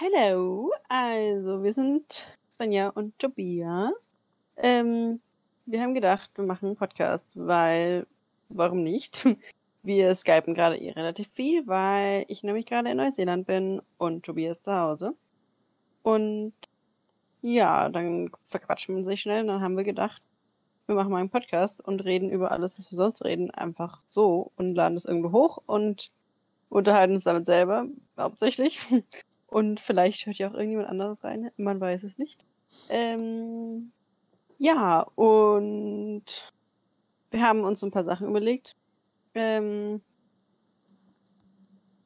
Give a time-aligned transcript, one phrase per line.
[0.00, 4.08] Hello, also wir sind Svenja und Tobias.
[4.56, 5.20] Ähm,
[5.66, 8.06] wir haben gedacht, wir machen einen Podcast, weil,
[8.48, 9.24] warum nicht?
[9.82, 14.62] Wir skypen gerade eh relativ viel, weil ich nämlich gerade in Neuseeland bin und Tobias
[14.62, 15.14] zu Hause.
[16.02, 16.52] Und
[17.42, 19.46] ja, dann verquatschen wir sich schnell.
[19.46, 20.22] Dann haben wir gedacht,
[20.86, 24.52] wir machen mal einen Podcast und reden über alles, was wir sonst reden, einfach so
[24.56, 26.12] und laden es irgendwo hoch und
[26.68, 27.86] unterhalten uns damit selber,
[28.16, 28.78] hauptsächlich.
[29.48, 32.44] Und vielleicht hört ja auch irgendjemand anderes rein, man weiß es nicht.
[32.90, 33.92] Ähm,
[34.58, 36.24] ja, und
[37.30, 38.76] wir haben uns ein paar Sachen überlegt.
[39.34, 40.02] Ähm,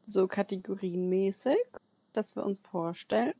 [0.06, 1.58] so kategorienmäßig,
[2.12, 3.34] dass wir uns vorstellen.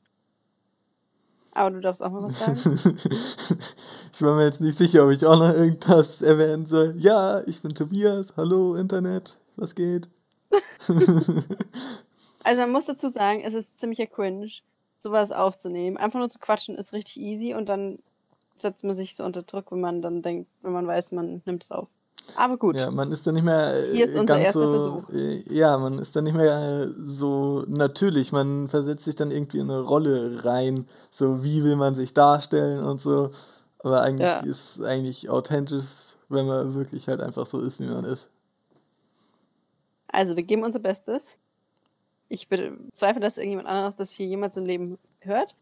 [1.55, 2.59] Aber du darfst auch noch was sagen.
[4.12, 6.95] ich war mir jetzt nicht sicher, ob ich auch noch irgendwas erwähnen soll.
[6.98, 8.34] Ja, ich bin Tobias.
[8.37, 9.39] Hallo, Internet.
[9.57, 10.09] Was geht?
[12.45, 14.49] also man muss dazu sagen, es ist ziemlicher Cringe,
[14.99, 15.97] sowas aufzunehmen.
[15.97, 17.99] Einfach nur zu quatschen ist richtig easy und dann
[18.57, 21.65] setzt man sich so unter Druck, wenn man dann denkt, wenn man weiß, man nimmt
[21.65, 21.89] es auf.
[22.37, 22.77] Aber gut.
[22.77, 25.01] Ja, man ist dann nicht mehr Hier ist äh, unser ganz erster so.
[25.01, 25.11] Versuch.
[25.12, 28.31] äh, Ja, man ist dann nicht mehr so natürlich.
[28.31, 30.87] Man versetzt sich dann irgendwie in eine Rolle rein.
[31.11, 33.31] So, wie will man sich darstellen und so.
[33.81, 34.39] Aber eigentlich Ja.
[34.41, 38.31] ist eigentlich authentisch, wenn man wirklich halt einfach so ist, wie man ist.
[40.06, 41.37] Also wir geben unser Bestes.
[42.33, 45.55] Ich bezweifle, dass irgendjemand anderes das hier jemals im Leben hört.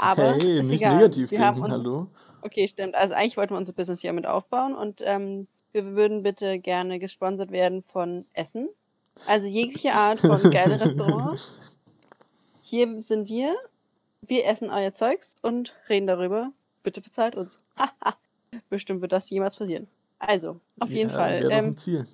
[0.00, 0.96] Aber Hey, ist nicht egal.
[0.96, 2.08] negativ Wir denken, uns, hallo?
[2.42, 2.96] okay, stimmt.
[2.96, 6.98] Also eigentlich wollten wir unser Business hier mit aufbauen und ähm, wir würden bitte gerne
[6.98, 8.68] gesponsert werden von Essen.
[9.28, 11.54] Also jegliche Art von geile Restaurants.
[12.60, 13.54] Hier sind wir.
[14.22, 16.50] Wir essen euer Zeugs und reden darüber.
[16.82, 17.56] Bitte bezahlt uns.
[18.68, 19.86] Bestimmt wird das jemals passieren.
[20.18, 21.34] Also, auf jeden Ja, Fall.
[21.38, 22.06] wäre doch Ähm, ein Ziel.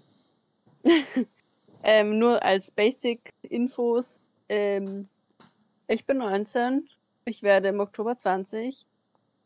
[1.82, 4.18] ähm, nur als Basic-Infos.
[4.48, 5.08] Ähm,
[5.88, 6.88] ich bin 19.
[7.24, 8.86] Ich werde im Oktober 20.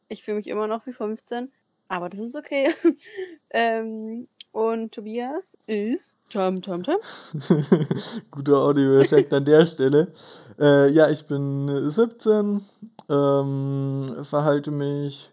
[0.09, 1.51] Ich fühle mich immer noch wie 15.
[1.89, 2.75] Aber das ist okay.
[3.51, 6.97] ähm, und Tobias ist Tom Tom Tom.
[8.31, 10.12] Guter Audioeffekt an der Stelle.
[10.59, 12.62] Äh, ja, ich bin 17,
[13.11, 15.31] ähm, verhalte mich.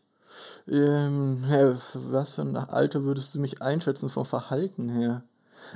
[0.68, 1.44] Ähm,
[1.94, 5.24] was für ein Alter würdest du mich einschätzen vom Verhalten her?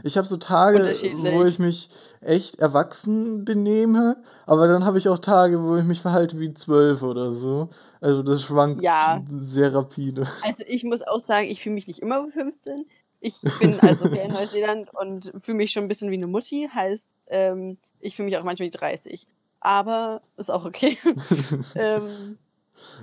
[0.04, 1.90] Ich habe so Tage, wo ich mich
[2.22, 7.04] echt erwachsen benehme, aber dann habe ich auch Tage, wo ich mich verhalte wie 12
[7.04, 7.70] oder so.
[8.02, 10.28] Also das schwankt Ja, sehr rapide.
[10.44, 12.86] also ich muss auch sagen, ich fühle mich nicht immer wie 15.
[13.20, 16.70] Ich bin also hier in Neuseeland und fühle mich schon ein bisschen wie eine Mutti.
[16.74, 19.28] Heißt, ähm, ich fühle mich auch manchmal wie 30.
[19.60, 20.98] Aber ist auch okay.
[21.76, 22.38] ähm,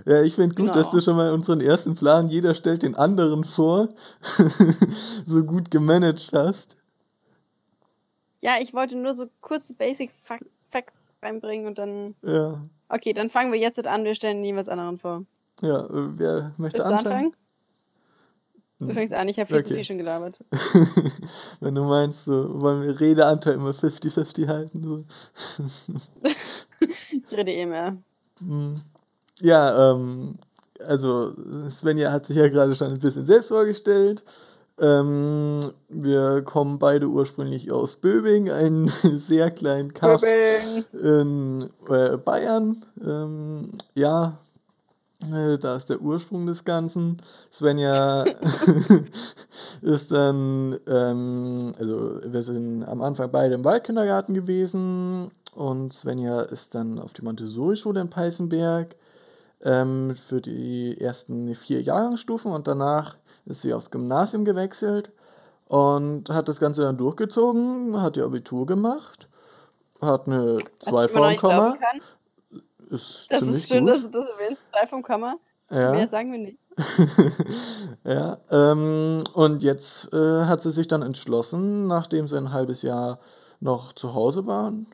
[0.06, 0.96] Ja, ich finde gut, dass genau.
[0.96, 3.88] du schon mal unseren ersten Plan, jeder stellt den anderen vor,
[5.26, 6.76] so gut gemanagt hast.
[8.40, 12.14] Ja, ich wollte nur so kurze Basic Fac- Facts reinbringen und dann.
[12.22, 15.24] Ja, Okay, dann fangen wir jetzt an, wir stellen jeweils anderen vor.
[15.62, 17.16] ja, äh, wer möchte Willst du anfangen?
[17.16, 17.36] anfangen?
[18.80, 19.76] Du Hm, fängst an, ich habe viel zu Okay.
[19.76, 20.38] viel schon gelabert.
[21.60, 24.84] Wenn du meinst, so wollen wir Redeanteil immer 50-50 halten.
[24.84, 25.04] So.
[27.12, 27.96] Ich rede eh mehr.
[28.40, 28.74] Hm.
[29.40, 30.38] Ja, ähm,
[30.86, 31.32] also
[31.70, 34.24] Svenja hat sich ja gerade schon ein bisschen selbst vorgestellt.
[34.80, 40.22] Ähm, wir kommen beide ursprünglich aus Böbing, einem sehr kleinen Kaff
[40.92, 42.84] in äh, Bayern.
[43.04, 44.38] Ähm, ja,
[45.32, 47.18] äh, da ist der Ursprung des Ganzen.
[47.52, 48.24] Svenja
[49.82, 56.74] ist dann, ähm, also wir sind am Anfang beide im Waldkindergarten gewesen und Svenja ist
[56.74, 58.96] dann auf die Montessori-Schule in Peißenberg
[59.64, 63.16] ähm, für die ersten vier Jahrgangsstufen und danach
[63.46, 65.10] ist sie aufs Gymnasium gewechselt
[65.68, 69.28] und hat das Ganze dann durchgezogen, hat ihr Abitur gemacht,
[70.00, 71.76] hat eine Was 2 ich immer noch vorm nicht glauben Komma,
[72.90, 74.14] ist Das ziemlich ist schön, dass gut.
[74.14, 74.62] du das erwähnst.
[74.70, 75.34] Zwei vom Komma.
[75.70, 75.92] Ja.
[75.92, 76.58] Mehr sagen wir nicht.
[78.04, 83.20] ja, ähm, und jetzt äh, hat sie sich dann entschlossen, nachdem sie ein halbes Jahr
[83.60, 84.88] noch zu Hause waren,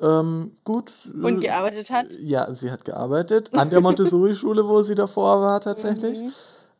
[0.00, 0.92] ähm, gut,
[1.22, 2.06] Und äh, gearbeitet hat.
[2.18, 6.22] ja, sie hat gearbeitet an der Montessori-Schule, wo sie davor war tatsächlich.
[6.22, 6.32] Mhm.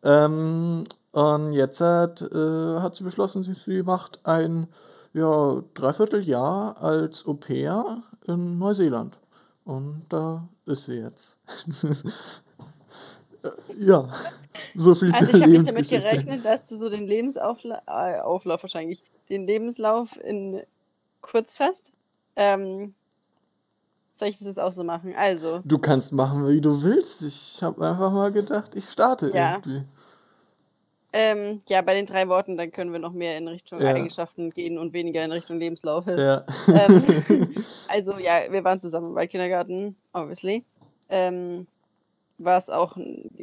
[0.03, 4.67] Ähm, und jetzt hat, äh, hat sie beschlossen, sie, sie macht ein
[5.15, 9.19] ja, Dreivierteljahr als Au pair in Neuseeland.
[9.65, 11.39] Und da ist sie jetzt.
[13.43, 14.09] Äh, ja,
[14.75, 16.01] so viel Also zur ich habe nicht damit Lebensgeschichte.
[16.01, 20.63] gerechnet, dass du so den Lebensauflauf, äh, wahrscheinlich, den Lebenslauf in
[21.21, 21.93] kurz fasst.
[22.37, 22.95] Ähm,
[24.19, 25.15] soll ich das auch so machen?
[25.17, 27.23] Also, Du kannst machen, wie du willst.
[27.23, 29.55] Ich habe einfach mal gedacht, ich starte Ja.
[29.55, 29.85] irgendwie.
[31.13, 33.95] Ähm, ja, bei den drei Worten, dann können wir noch mehr in Richtung Ja.
[33.95, 36.07] Eigenschaften gehen und weniger in Richtung Lebenslauf.
[36.07, 36.45] Ja.
[36.69, 37.03] Ähm,
[37.89, 40.65] also ja, wir waren zusammen im Waldkindergarten, obviously.
[41.09, 41.67] Ähm,
[42.39, 42.99] was auch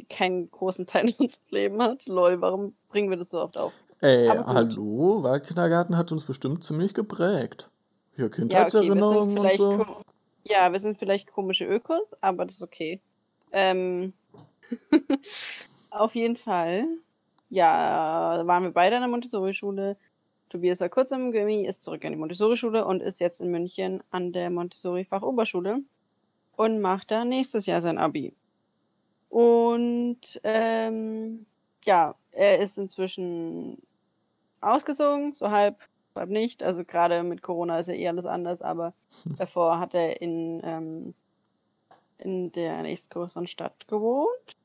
[0.08, 2.06] keinen großen Teil in unserem Leben hat.
[2.06, 3.72] Lol, warum bringen wir das so oft auf?
[4.00, 7.70] Ey, hallo, Waldkindergarten hat uns bestimmt ziemlich geprägt.
[8.16, 10.03] Ja, Ja, okay, Kindheitserinnerungen und so.
[10.44, 13.00] Ja, wir sind vielleicht komische Ökos, aber das ist okay.
[13.52, 14.12] Ähm,
[15.90, 16.84] auf jeden Fall.
[17.50, 19.96] Ja, waren wir beide an der Montessori-Schule.
[20.50, 24.02] Tobias war kurz im Gimmi, ist zurück an die Montessori-Schule und ist jetzt in München
[24.10, 25.80] an der Montessori-Fachoberschule
[26.56, 28.34] und macht da nächstes Jahr sein Abi.
[29.28, 31.46] Und ähm,
[31.84, 33.82] ja, er ist inzwischen
[34.60, 35.76] ausgezogen, so halb,
[36.16, 36.62] halb nicht.
[36.62, 38.92] Also gerade mit Corona ist ja eh alles anders, aber
[39.38, 41.14] davor hat er in, ähm,
[42.18, 44.56] in der nächstgrößeren Stadt gewohnt,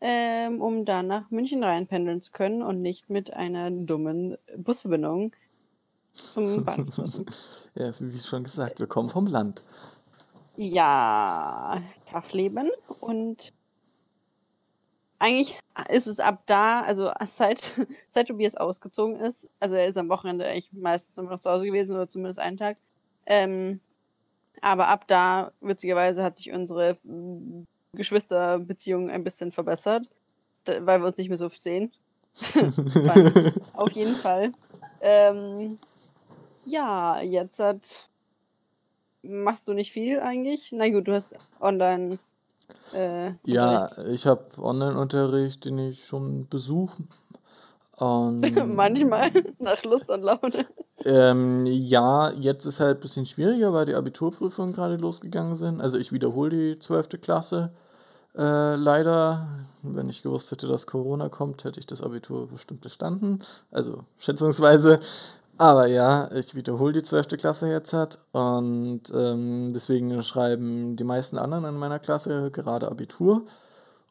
[0.00, 5.32] ähm, um dann nach München reinpendeln zu können und nicht mit einer dummen Busverbindung
[6.12, 7.26] zum Bahnhof müssen.
[7.74, 9.62] Ja, wie schon gesagt, wir kommen vom Land.
[10.56, 11.80] Ja,
[12.10, 13.52] Kachleben und
[15.18, 17.74] eigentlich ist es ab da, also seit,
[18.10, 21.66] seit Tobias ausgezogen ist, also er ist am Wochenende eigentlich meistens immer noch zu Hause
[21.66, 22.76] gewesen oder zumindest einen Tag,
[23.26, 23.80] ähm,
[24.60, 30.08] aber ab da, witzigerweise, hat sich unsere mm, Geschwisterbeziehung ein bisschen verbessert,
[30.66, 31.92] weil wir uns nicht mehr so oft sehen.
[33.74, 34.52] Auf jeden Fall.
[35.00, 35.78] Ähm,
[36.64, 38.08] ja, jetzt hat,
[39.22, 40.70] machst du nicht viel eigentlich.
[40.72, 42.18] Na gut, du hast online.
[42.92, 47.02] Äh, Ja, ich habe Online-Unterricht, den ich schon besuche.
[47.96, 48.40] Und
[48.76, 50.66] Manchmal nach Lust und Laune.
[51.04, 55.80] Ähm, ja, jetzt ist halt ein bisschen schwieriger, weil die Abiturprüfungen gerade losgegangen sind.
[55.80, 57.20] Also ich wiederhole die 12.
[57.20, 57.72] Klasse.
[58.36, 59.48] Äh, leider,
[59.82, 63.40] wenn ich gewusst hätte, dass Corona kommt, hätte ich das Abitur bestimmt bestanden.
[63.72, 65.00] Also schätzungsweise.
[65.58, 67.36] Aber ja, ich wiederhole die 12.
[67.36, 68.20] Klasse jetzt halt.
[68.32, 73.44] Und ähm, deswegen schreiben die meisten anderen in meiner Klasse gerade Abitur.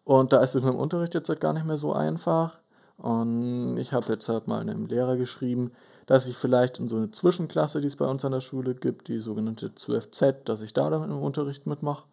[0.05, 2.59] Und da ist es mit dem Unterricht jetzt halt gar nicht mehr so einfach.
[2.97, 5.71] Und ich habe jetzt halt mal einem Lehrer geschrieben,
[6.07, 9.07] dass ich vielleicht in so eine Zwischenklasse, die es bei uns an der Schule gibt,
[9.07, 12.05] die sogenannte 12Z, dass ich da dann im Unterricht mitmache.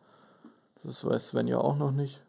[0.84, 2.22] Das weiß Sven ja auch noch nicht.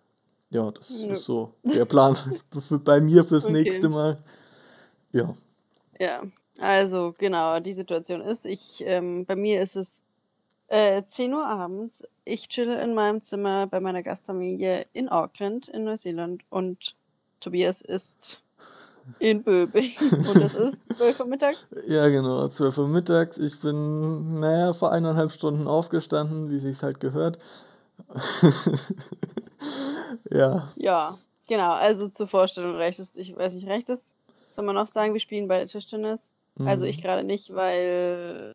[0.51, 1.13] Ja, das Nö.
[1.13, 2.15] ist so der Plan
[2.85, 3.53] bei mir fürs Okay.
[3.53, 4.17] nächste Mal.
[5.11, 5.35] Ja.
[5.99, 6.21] Ja,
[6.59, 10.01] also genau, die Situation ist, ich, ähm, bei mir ist es
[10.67, 12.03] äh, 10 Uhr abends.
[12.23, 16.95] Ich chill in meinem Zimmer bei meiner Gastfamilie in Auckland in Neuseeland und
[17.39, 18.41] Tobias ist
[19.19, 21.65] in Böbing und es ist 12 Uhr mittags.
[21.87, 23.37] Ja, genau, 12 Uhr mittags.
[23.37, 27.37] Ich bin, naja, vor eineinhalb Stunden aufgestanden, wie sich's halt gehört.
[30.31, 31.17] ja, Ja,
[31.47, 34.15] genau, also zur Vorstellung reicht es, ich weiß nicht, reicht es?
[34.55, 36.31] Soll man noch sagen, wir spielen beide Tischtennis?
[36.59, 36.89] Also mhm.
[36.89, 38.53] ich gerade nicht, weil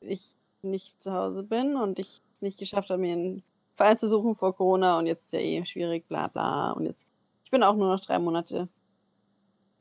[0.00, 3.42] ich nicht zu Hause bin und ich es nicht geschafft habe, mir einen
[3.76, 6.72] Verein zu suchen vor Corona und jetzt ist ja eh schwierig, bla bla.
[6.72, 7.06] Und jetzt,
[7.44, 8.68] ich bin auch nur noch drei Monate.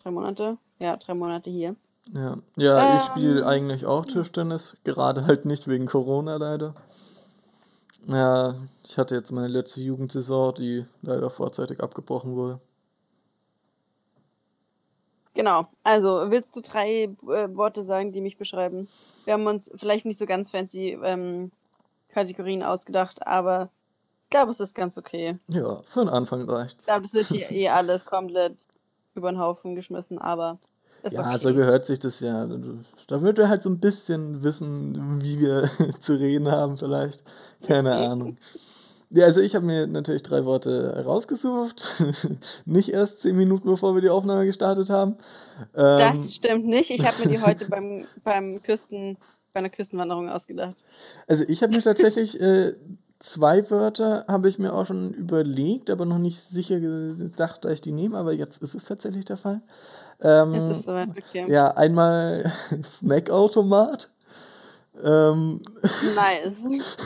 [0.04, 0.58] Drei Monate?
[0.80, 1.76] Ja, drei Monate hier.
[2.14, 6.76] Ja, ja, ich spiele Ähm, eigentlich auch Tischtennis, gerade halt nicht wegen Corona leider.
[8.08, 8.56] Ja,
[8.86, 12.60] ich hatte jetzt meine letzte Jugendsaison, die leider vorzeitig abgebrochen wurde.
[15.38, 18.88] Genau, also willst du drei äh, Worte sagen, die mich beschreiben?
[19.24, 21.52] Wir haben uns vielleicht nicht so ganz fancy ähm,
[22.10, 23.70] Kategorien ausgedacht, aber
[24.24, 25.38] ich glaube, es ist ganz okay.
[25.50, 26.86] Ja, für den Anfang Ich reicht's.
[26.88, 28.58] glaube, das wird hier eh alles komplett
[29.14, 30.58] über den Haufen geschmissen, aber
[31.04, 31.58] ist Ja, so okay.
[31.58, 32.48] gehört sich das ja.
[33.08, 37.24] Damit wir halt so ein bisschen wissen, wie wir zu reden haben, vielleicht.
[37.68, 38.38] Keine Ahnung.
[39.10, 42.04] Ja, also ich habe mir natürlich drei Worte rausgesucht.
[42.66, 45.18] Nicht erst zehn Minuten bevor wir die Aufnahme gestartet haben.
[45.98, 46.90] Das Ähm, stimmt nicht.
[46.92, 49.18] Ich habe mir die heute beim, beim Küsten,
[49.54, 50.76] bei einer Küstenwanderung ausgedacht.
[51.28, 52.76] also ich habe mir tatsächlich äh,
[53.20, 57.82] zwei Wörter habe ich mir auch schon überlegt, aber noch nicht sicher gedacht, dass ich
[57.82, 59.62] die nehme, aber jetzt ist es tatsächlich der Fall.
[60.52, 61.46] Jetzt Ähm, ist soweit, okay.
[61.48, 62.52] ja, einmal
[62.84, 64.10] Snackautomat.
[65.04, 65.62] Ähm,
[66.16, 66.98] Nice.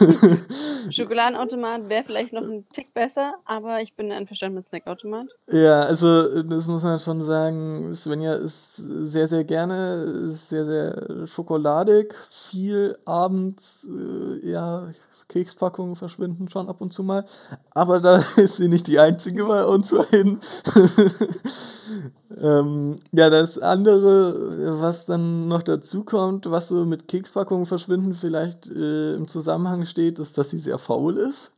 [0.92, 5.28] Schokoladenautomat wäre vielleicht noch ein Tick besser, aber ich bin einverstanden mit Snackautomat.
[5.48, 7.94] Ja, also das muss man schon sagen.
[7.96, 12.16] Svenja ist sehr, sehr gerne, ist sehr, sehr schokoladig.
[12.30, 14.88] Viel abends, äh, ja,
[15.32, 17.26] Kekspackungen verschwinden schon ab und zu mal.
[17.72, 20.40] Aber da ist sie nicht die einzige bei uns vorhin.
[22.38, 28.68] ähm, ja, das andere, was dann noch dazu kommt, was so mit Kekspackungen verschwinden vielleicht
[28.70, 31.54] äh, im Zusammenhang steht, ist, dass sie sehr faul ist.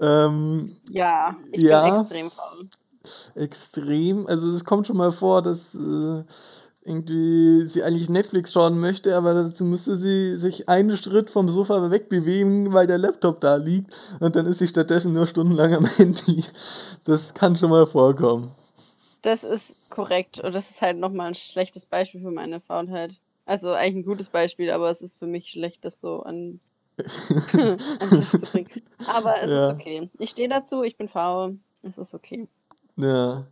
[0.00, 1.82] ähm, Ja, ich Ja.
[1.84, 2.68] bin extrem faul.
[3.34, 4.26] extrem.
[4.26, 6.24] Also es kommt schon mal vor, dass äh,
[6.86, 11.90] irgendwie sie eigentlich Netflix schauen möchte, aber dazu müsste sie sich einen Schritt vom Sofa
[11.90, 16.44] wegbewegen, weil der Laptop da liegt und dann ist sie stattdessen nur stundenlang am Handy.
[17.04, 18.52] Das kann schon mal vorkommen.
[19.22, 23.16] Das ist korrekt und das ist halt nochmal ein schlechtes Beispiel für meine Faulheit.
[23.44, 26.60] Also eigentlich ein gutes Beispiel, aber es ist für mich schlecht, das so an,
[26.98, 28.82] an zu bringen.
[29.14, 29.68] Aber es ja.
[29.68, 30.10] ist okay.
[30.18, 32.48] Ich stehe dazu, ich bin faul, es ist okay.
[32.96, 33.46] Ja.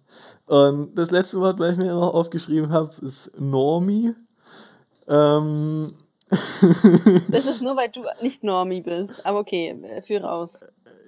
[0.46, 4.12] Und das letzte Wort, was ich mir noch aufgeschrieben habe, ist Normie.
[5.08, 5.92] Ähm.
[6.30, 9.24] das ist nur, weil du nicht Normie bist.
[9.24, 10.58] Aber okay, führe aus.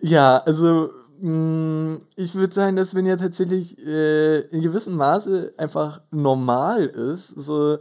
[0.03, 0.91] Ja, also
[1.21, 7.29] mm, ich würde sagen, dass wenn ja tatsächlich äh, in gewissem Maße einfach normal ist,
[7.29, 7.79] so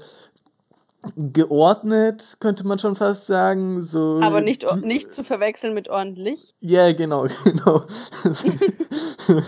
[1.15, 3.81] geordnet, könnte man schon fast sagen.
[3.81, 6.55] So Aber nicht, nicht zu verwechseln mit ordentlich.
[6.61, 7.81] Ja, genau, genau.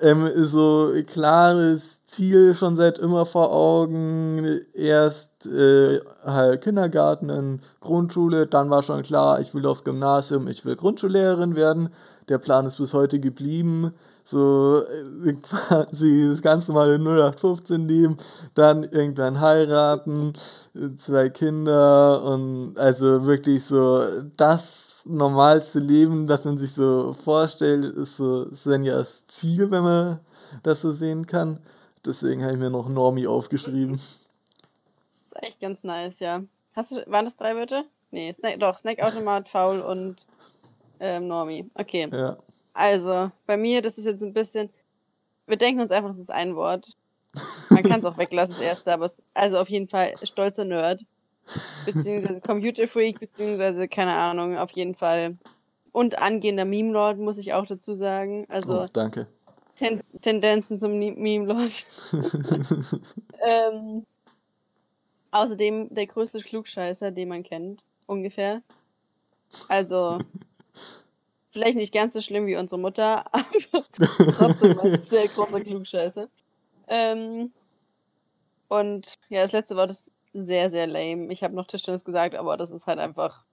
[0.00, 4.60] ähm, so klares Ziel schon seit immer vor Augen.
[4.74, 10.76] Erst äh, halt Kindergarten, Grundschule, dann war schon klar, ich will aufs Gymnasium, ich will
[10.76, 11.88] Grundschullehrerin werden.
[12.28, 13.92] Der Plan ist bis heute geblieben
[14.24, 14.82] so
[15.24, 18.16] äh, quasi das ganze Mal in 0815 leben,
[18.54, 20.32] dann irgendwann heiraten,
[20.98, 24.02] zwei Kinder und also wirklich so
[24.36, 30.20] das normalste Leben, das man sich so vorstellt, ist so Senjas Ziel, wenn man
[30.62, 31.58] das so sehen kann.
[32.04, 33.94] Deswegen habe ich mir noch Normie aufgeschrieben.
[35.30, 36.42] Das ist echt ganz nice, ja.
[36.74, 37.84] Hast du, waren das drei Wörter?
[38.10, 40.26] Nee, Snack, doch, Snackautomat, Faul und
[41.00, 41.70] ähm, Normie.
[41.74, 42.08] Okay.
[42.12, 42.36] Ja.
[42.74, 44.70] Also, bei mir, das ist jetzt ein bisschen.
[45.46, 46.96] Wir denken uns einfach, das ist ein Wort.
[47.70, 51.04] Man kann es auch weglassen, das erste, aber es, also auf jeden Fall stolzer Nerd.
[51.86, 55.36] Beziehungsweise Computerfreak, beziehungsweise, keine Ahnung, auf jeden Fall.
[55.90, 58.46] Und angehender Meme-Lord, muss ich auch dazu sagen.
[58.48, 59.26] Also, oh, danke.
[59.76, 61.84] Ten Tendenzen zum Meme-Lord.
[63.42, 64.06] ähm,
[65.30, 68.62] außerdem der größte Klugscheißer, den man kennt, ungefähr.
[69.68, 70.18] Also,
[71.52, 76.28] Vielleicht nicht ganz so schlimm wie unsere Mutter, aber trotzdem ein sehr großer Klugscheiße.
[76.88, 77.52] Ähm,
[78.68, 81.30] und ja, das letzte Wort ist sehr, sehr lame.
[81.30, 83.44] Ich habe noch Tischtennis gesagt, aber das ist halt einfach.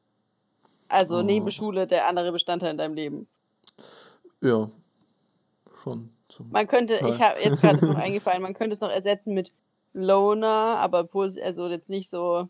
[0.87, 1.21] Also oh.
[1.21, 3.27] neben Schule der andere Bestandteil in deinem Leben.
[4.41, 4.69] Ja,
[5.83, 6.09] schon.
[6.51, 7.09] Man könnte, Teil.
[7.09, 9.51] ich habe jetzt gerade noch eingefallen, man könnte es noch ersetzen mit
[9.93, 12.47] Loner, aber also jetzt nicht so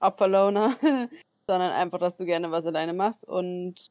[0.00, 0.76] Opferloner,
[1.46, 3.90] sondern einfach, dass du gerne was alleine machst und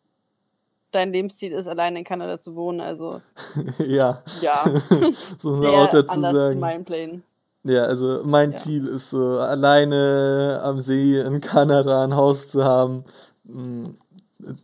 [0.92, 3.22] dein Lebensziel ist, allein in Kanada zu wohnen, also.
[3.80, 4.22] ja.
[4.42, 4.66] Ja.
[5.40, 6.60] so ein Auto zu sagen.
[6.60, 7.24] Mein Plan.
[7.64, 8.58] Ja, also mein ja.
[8.58, 13.04] Ziel ist so, alleine am See in Kanada ein Haus zu haben.
[13.44, 13.88] Mm,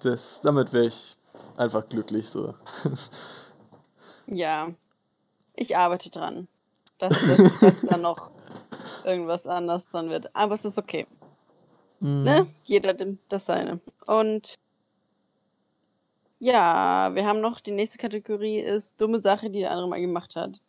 [0.02, 1.18] das, damit wäre ich
[1.58, 2.54] einfach glücklich so.
[4.28, 4.70] ja.
[5.56, 6.48] Ich arbeite dran.
[6.98, 8.30] Dass das, das dann noch
[9.04, 10.34] irgendwas anders dann wird.
[10.34, 11.06] Aber es ist okay.
[12.00, 12.24] Mhm.
[12.24, 12.48] Ne?
[12.64, 12.94] Jeder
[13.30, 13.80] das seine.
[14.08, 14.58] Und
[16.44, 20.36] ja, wir haben noch die nächste Kategorie ist dumme Sache, die der andere mal gemacht
[20.36, 20.60] hat.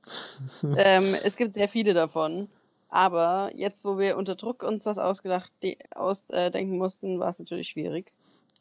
[0.76, 2.49] ähm, es gibt sehr viele davon.
[2.90, 5.50] Aber jetzt, wo wir unter Druck uns das ausgedacht,
[5.97, 8.12] ausdenken mussten, war es natürlich schwierig.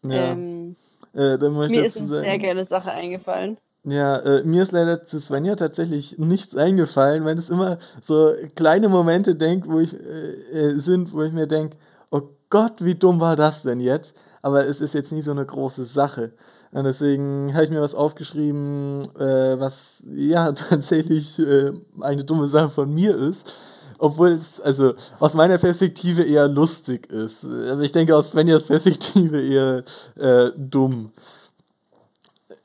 [0.01, 0.31] Ja.
[0.31, 0.75] Ähm,
[1.13, 3.57] äh, mir ist eine sagen, sehr geile Sache eingefallen.
[3.83, 8.89] Ja, äh, mir ist leider zu Svenja tatsächlich nichts eingefallen, weil es immer so kleine
[8.89, 11.77] Momente denk, wo ich, äh, äh sind, wo ich mir denke,
[12.09, 14.17] oh Gott, wie dumm war das denn jetzt?
[14.41, 16.33] Aber es ist jetzt nie so eine große Sache.
[16.73, 22.69] Und deswegen habe ich mir was aufgeschrieben, äh, was ja tatsächlich äh, eine dumme Sache
[22.69, 23.69] von mir ist.
[23.99, 27.45] Obwohl es also aus meiner Perspektive eher lustig ist.
[27.45, 29.83] Aber ich denke aus Svenjas Perspektive eher
[30.15, 31.11] äh, dumm.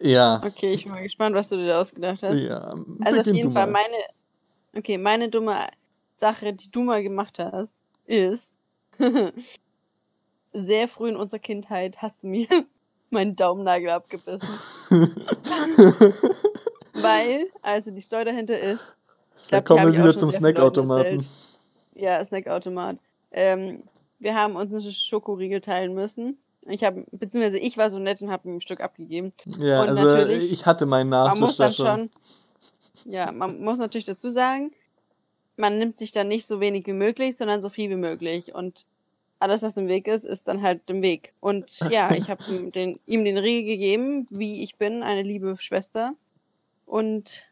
[0.01, 0.41] Ja.
[0.45, 2.39] Okay, ich bin mal gespannt, was du dir da ausgedacht hast.
[2.39, 2.75] Ja,
[3.05, 3.97] also auf jeden Fall meine.
[4.75, 5.69] Okay, meine dumme
[6.17, 7.73] Sache, die du mal gemacht hast,
[8.07, 8.55] ist.
[10.53, 12.49] sehr früh in unserer Kindheit hast du mir
[13.11, 14.49] meinen Daumennagel abgebissen.
[16.95, 18.97] Weil, also die Story dahinter ist.
[19.39, 21.25] Ich glaub, da kommen wir wieder zum Snackautomaten.
[21.95, 22.99] Ja, Snackautomat.
[23.31, 23.83] Ähm,
[24.19, 26.39] wir haben uns einen Schokoriegel teilen müssen.
[26.67, 29.33] Ich habe, beziehungsweise ich war so nett und habe ein Stück abgegeben.
[29.59, 31.87] Ja, und also ich hatte meinen Nachtisch da schon.
[31.87, 32.11] schon.
[33.13, 34.73] Ja, man muss natürlich dazu sagen,
[35.57, 38.55] man nimmt sich dann nicht so wenig wie möglich, sondern so viel wie möglich.
[38.55, 38.87] Und
[39.41, 41.33] alles, was im Weg ist, ist dann halt im Weg.
[41.41, 45.57] Und ja, ich habe ihm den, ihm den Riegel gegeben, wie ich bin, eine liebe
[45.59, 46.15] Schwester.
[46.87, 47.43] Und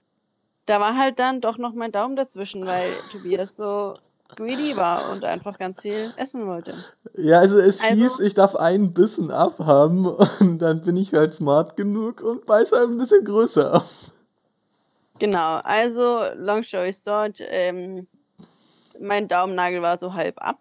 [0.66, 3.94] da war halt dann doch noch mein Daumen dazwischen, weil Tobias so
[4.34, 6.74] greedy war und einfach ganz viel essen wollte.
[7.14, 10.06] Ja, also es also, hieß, ich darf einen Bissen abhaben
[10.40, 13.86] und dann bin ich halt smart genug und beiß halt ein bisschen größer ab.
[15.18, 18.06] Genau, also long story short, ähm,
[19.00, 20.58] mein Daumennagel war so halb ab.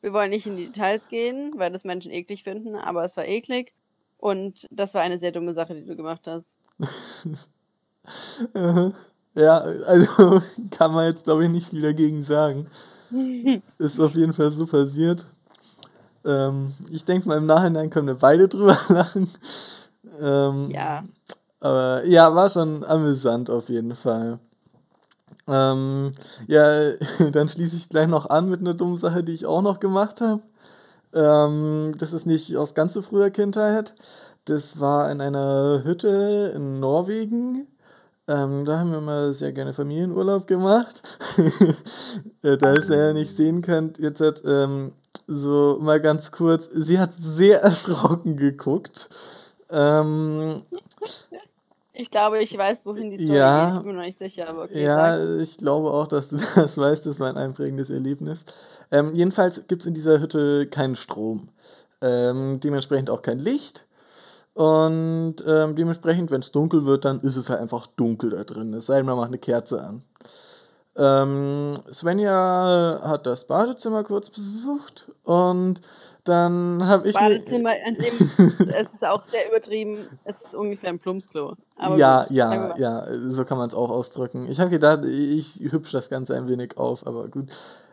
[0.00, 3.26] Wir wollen nicht in die Details gehen, weil das Menschen eklig finden, aber es war
[3.26, 3.72] eklig.
[4.18, 6.44] Und das war eine sehr dumme Sache, die du gemacht hast.
[9.34, 12.66] ja, also kann man jetzt, glaube ich, nicht viel dagegen sagen.
[13.78, 15.26] Ist auf jeden Fall so passiert.
[16.24, 19.30] Ähm, ich denke mal, im Nachhinein können wir beide drüber lachen.
[20.20, 21.04] Ähm, ja.
[21.60, 24.38] Aber ja, war schon amüsant auf jeden Fall.
[25.50, 26.12] Ähm,
[26.46, 26.92] ja,
[27.32, 30.20] dann schließe ich gleich noch an mit einer dummen Sache, die ich auch noch gemacht
[30.20, 30.42] habe.
[31.12, 33.94] Ähm, das ist nicht aus ganz so früher Kindheit.
[34.44, 37.66] Das war in einer Hütte in Norwegen.
[38.28, 41.02] Ähm, da haben wir mal sehr gerne Familienurlaub gemacht.
[42.42, 44.92] Äh, da ihr ja nicht sehen könnt, jetzt hat ähm,
[45.26, 49.10] so mal ganz kurz, sie hat sehr erschrocken geguckt.
[49.68, 50.62] Ähm,
[52.00, 53.74] ich glaube, ich weiß, wohin die Story ja, geht.
[53.76, 54.82] Ich bin mir noch nicht sicher, aber okay.
[54.82, 55.40] Ja, sag.
[55.40, 57.06] ich glaube auch, dass du das weißt.
[57.06, 58.44] Das war ein einprägendes Erlebnis.
[58.90, 61.48] Ähm, jedenfalls gibt es in dieser Hütte keinen Strom.
[62.00, 63.86] Ähm, dementsprechend auch kein Licht.
[64.54, 68.74] Und ähm, dementsprechend, wenn es dunkel wird, dann ist es halt einfach dunkel da drin.
[68.74, 70.02] Es sei denn, man macht eine Kerze an.
[70.96, 75.80] Ähm, Svenja hat das Badezimmer kurz besucht und
[76.24, 77.14] dann habe ich.
[77.14, 81.56] Badezimmer, an dem, es ist auch sehr übertrieben, es ist ungefähr ein Plumpsklo.
[81.96, 84.48] ja, gut, ja, ja, so kann man es auch ausdrücken.
[84.48, 87.46] Ich habe gedacht, ich hübsch das Ganze ein wenig auf, aber gut.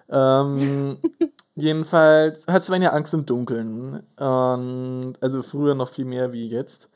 [0.09, 0.97] Ähm,
[1.55, 4.03] jedenfalls hat Svenja Angst im Dunkeln.
[4.17, 6.89] Und, also früher noch viel mehr wie jetzt.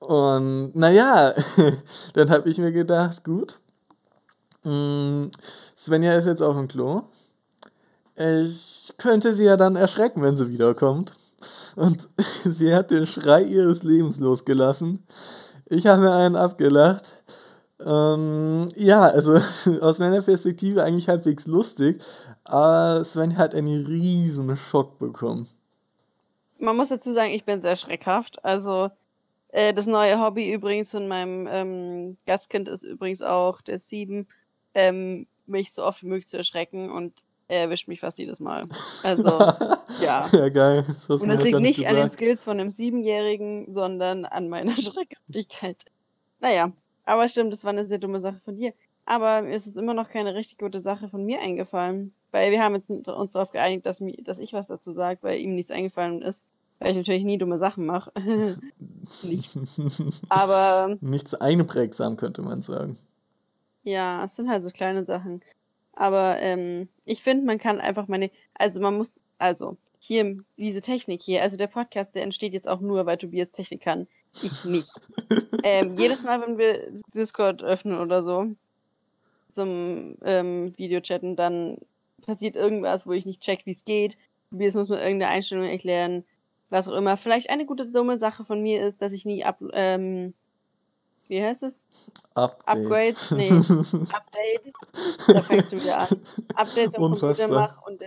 [0.00, 1.34] Und naja,
[2.14, 3.60] dann habe ich mir gedacht, gut,
[4.64, 5.26] mm,
[5.76, 7.02] Svenja ist jetzt auf dem Klo.
[8.20, 11.14] Ich könnte sie ja dann erschrecken, wenn sie wiederkommt.
[11.74, 12.08] Und
[12.44, 15.02] sie hat den Schrei ihres Lebens losgelassen.
[15.66, 17.12] Ich habe mir einen abgelacht.
[17.84, 19.38] Ähm, ja, also
[19.80, 22.02] aus meiner Perspektive eigentlich halbwegs lustig,
[22.44, 25.48] aber Sven hat einen riesen Schock bekommen.
[26.58, 28.44] Man muss dazu sagen, ich bin sehr schreckhaft.
[28.44, 28.90] Also
[29.48, 34.26] äh, das neue Hobby übrigens von meinem ähm, Gastkind ist übrigens auch der Sieben,
[34.74, 37.14] ähm, mich so oft wie möglich zu erschrecken und
[37.50, 38.64] er erwischt mich fast jedes Mal.
[39.02, 39.28] Also,
[40.00, 40.28] ja.
[40.32, 40.84] Ja, geil.
[40.86, 41.94] Das und das liegt nicht gesagt.
[41.94, 45.84] an den Skills von einem Siebenjährigen, sondern an meiner Schreckhaftigkeit.
[46.40, 46.72] Naja,
[47.04, 48.72] aber stimmt, das war eine sehr dumme Sache von dir.
[49.04, 52.12] Aber mir ist es immer noch keine richtig gute Sache von mir eingefallen.
[52.30, 55.40] Weil wir haben jetzt uns darauf geeinigt, dass, mir, dass ich was dazu sage, weil
[55.40, 56.44] ihm nichts eingefallen ist.
[56.78, 58.12] Weil ich natürlich nie dumme Sachen mache.
[59.22, 59.58] nicht.
[60.28, 60.96] Aber.
[61.00, 62.96] Nichts einprägsam, könnte man sagen.
[63.82, 65.42] Ja, es sind halt so kleine Sachen.
[66.00, 68.30] Aber ähm, ich finde, man kann einfach meine.
[68.54, 69.20] Also man muss.
[69.36, 73.52] Also, hier, diese Technik hier, also der Podcast, der entsteht jetzt auch nur, weil Tobias
[73.52, 74.06] Technik kann.
[74.42, 74.90] Ich nicht.
[75.62, 78.46] ähm, jedes Mal, wenn wir Discord öffnen oder so,
[79.50, 81.76] zum ähm, Videochatten, dann
[82.24, 84.16] passiert irgendwas, wo ich nicht check, wie es geht.
[84.48, 86.24] Tobias muss mir irgendeine Einstellung erklären,
[86.70, 87.18] was auch immer.
[87.18, 90.32] Vielleicht eine gute dumme Sache von mir ist, dass ich nie ab, ähm,
[91.30, 91.84] wie heißt es?
[92.34, 92.68] Update.
[92.68, 93.50] Upgrades, nee,
[94.12, 94.72] Update.
[95.28, 96.08] Da fängst du wieder an.
[96.54, 98.02] Updates am Computer mach und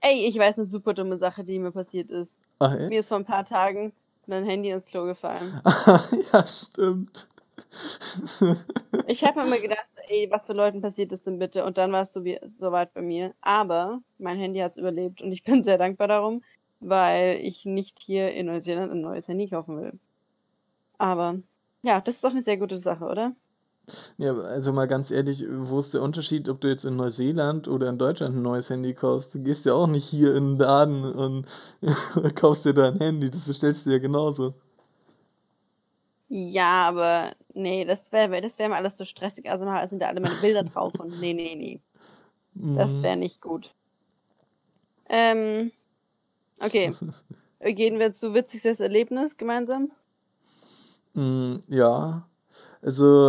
[0.00, 2.38] Ey, ich weiß eine super dumme Sache, die mir passiert ist.
[2.58, 2.88] Ach, echt?
[2.88, 3.92] Mir ist vor ein paar Tagen
[4.26, 5.60] mein Handy ins Klo gefallen.
[6.32, 7.26] ja, stimmt.
[9.06, 11.64] ich habe mir immer gedacht, ey, was für Leuten passiert ist denn bitte?
[11.64, 12.22] Und dann war es so
[12.58, 13.34] soweit bei mir.
[13.42, 16.42] Aber mein Handy hat es überlebt und ich bin sehr dankbar darum,
[16.80, 19.92] weil ich nicht hier in Neuseeland ein neues Handy kaufen will.
[20.98, 21.40] Aber
[21.86, 23.32] ja, das ist doch eine sehr gute Sache, oder?
[24.18, 27.88] Ja, also mal ganz ehrlich, wo ist der Unterschied, ob du jetzt in Neuseeland oder
[27.88, 29.34] in Deutschland ein neues Handy kaufst?
[29.34, 31.46] Du gehst ja auch nicht hier in den Laden und
[32.34, 34.54] kaufst dir da ein Handy, das bestellst du ja genauso.
[36.28, 39.48] Ja, aber nee, das wäre das wär mir alles so stressig.
[39.48, 41.80] Also sind da alle meine Bilder drauf und nee, nee, nee.
[42.76, 43.02] Das mhm.
[43.04, 43.72] wäre nicht gut.
[45.08, 45.70] Ähm,
[46.58, 46.92] okay.
[47.60, 49.92] Gehen wir zu witzigstes Erlebnis gemeinsam?
[51.16, 52.28] Mm, ja.
[52.82, 53.28] Also,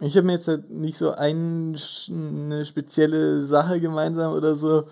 [0.00, 1.76] äh, ich habe mir jetzt halt nicht so ein,
[2.10, 4.84] eine spezielle Sache gemeinsam oder so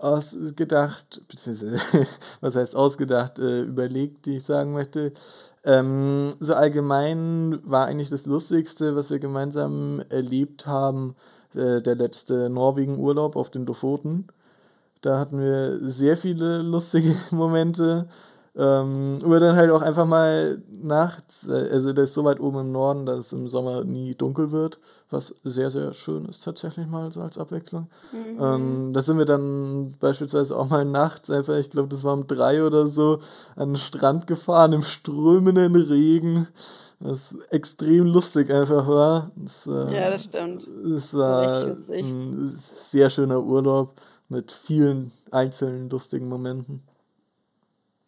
[0.00, 1.78] ausgedacht, beziehungsweise,
[2.40, 5.12] was heißt ausgedacht, äh, überlegt, die ich sagen möchte.
[5.64, 11.16] Ähm, so allgemein war eigentlich das Lustigste, was wir gemeinsam erlebt haben,
[11.54, 14.28] äh, der letzte Norwegen-Urlaub auf den Lofoten.
[15.02, 18.08] Da hatten wir sehr viele lustige Momente.
[18.56, 22.60] Ähm, oder dann halt auch einfach mal nachts, äh, also der ist so weit oben
[22.60, 26.88] im Norden, dass es im Sommer nie dunkel wird, was sehr, sehr schön ist tatsächlich
[26.88, 27.86] mal so als Abwechslung.
[28.12, 28.42] Mhm.
[28.42, 32.26] Ähm, da sind wir dann beispielsweise auch mal nachts einfach, ich glaube, das war um
[32.26, 33.20] drei oder so,
[33.54, 36.48] an den Strand gefahren im strömenden Regen.
[37.02, 39.30] Was extrem lustig einfach war.
[39.36, 40.66] Das, äh, Ja, das stimmt.
[40.66, 43.94] Es War ein sehr schöner Urlaub
[44.28, 46.82] mit vielen einzelnen lustigen Momenten.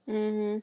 [0.06, 0.62] Mhm.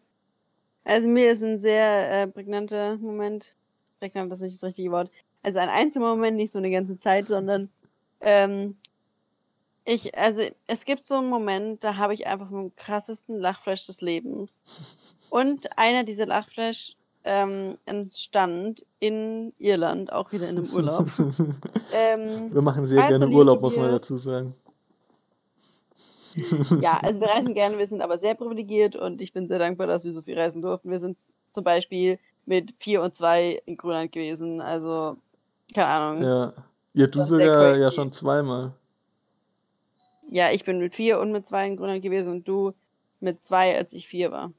[0.83, 3.53] Also mir ist ein sehr äh, prägnanter Moment,
[3.99, 5.11] prägnant ist nicht das richtige Wort,
[5.43, 7.69] also ein einzelner Moment, nicht so eine ganze Zeit, sondern
[8.21, 8.75] ähm,
[9.85, 14.01] ich, also es gibt so einen Moment, da habe ich einfach dem krassesten Lachflash des
[14.01, 14.61] Lebens.
[15.29, 21.07] Und einer dieser Lachflash ähm, entstand in Irland, auch wieder in einem Urlaub.
[21.93, 24.53] ähm, Wir machen sehr gerne Urlaub, muss man dazu sagen.
[26.79, 29.87] Ja, also wir reisen gerne, wir sind aber sehr privilegiert und ich bin sehr dankbar,
[29.87, 30.91] dass wir so viel reisen durften.
[30.91, 31.17] Wir sind
[31.51, 35.17] zum Beispiel mit vier und zwei in Grönland gewesen, also
[35.73, 36.23] keine Ahnung.
[36.23, 36.53] Ja.
[36.93, 38.73] Ja, du sogar ja schon zweimal.
[40.29, 42.73] Ja, ich bin mit vier und mit zwei in Grönland gewesen und du
[43.19, 44.51] mit zwei, als ich vier war.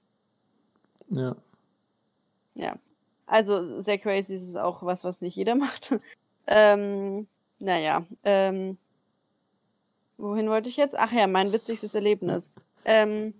[1.11, 1.37] Ja.
[2.55, 2.77] Ja.
[3.27, 5.95] Also sehr crazy ist es auch was, was nicht jeder macht.
[6.47, 7.27] Ähm,
[7.59, 8.79] naja, ähm,
[10.21, 10.97] wohin wollte ich jetzt?
[10.99, 12.51] Ach ja, mein witzigstes Erlebnis.
[12.85, 13.35] Ähm,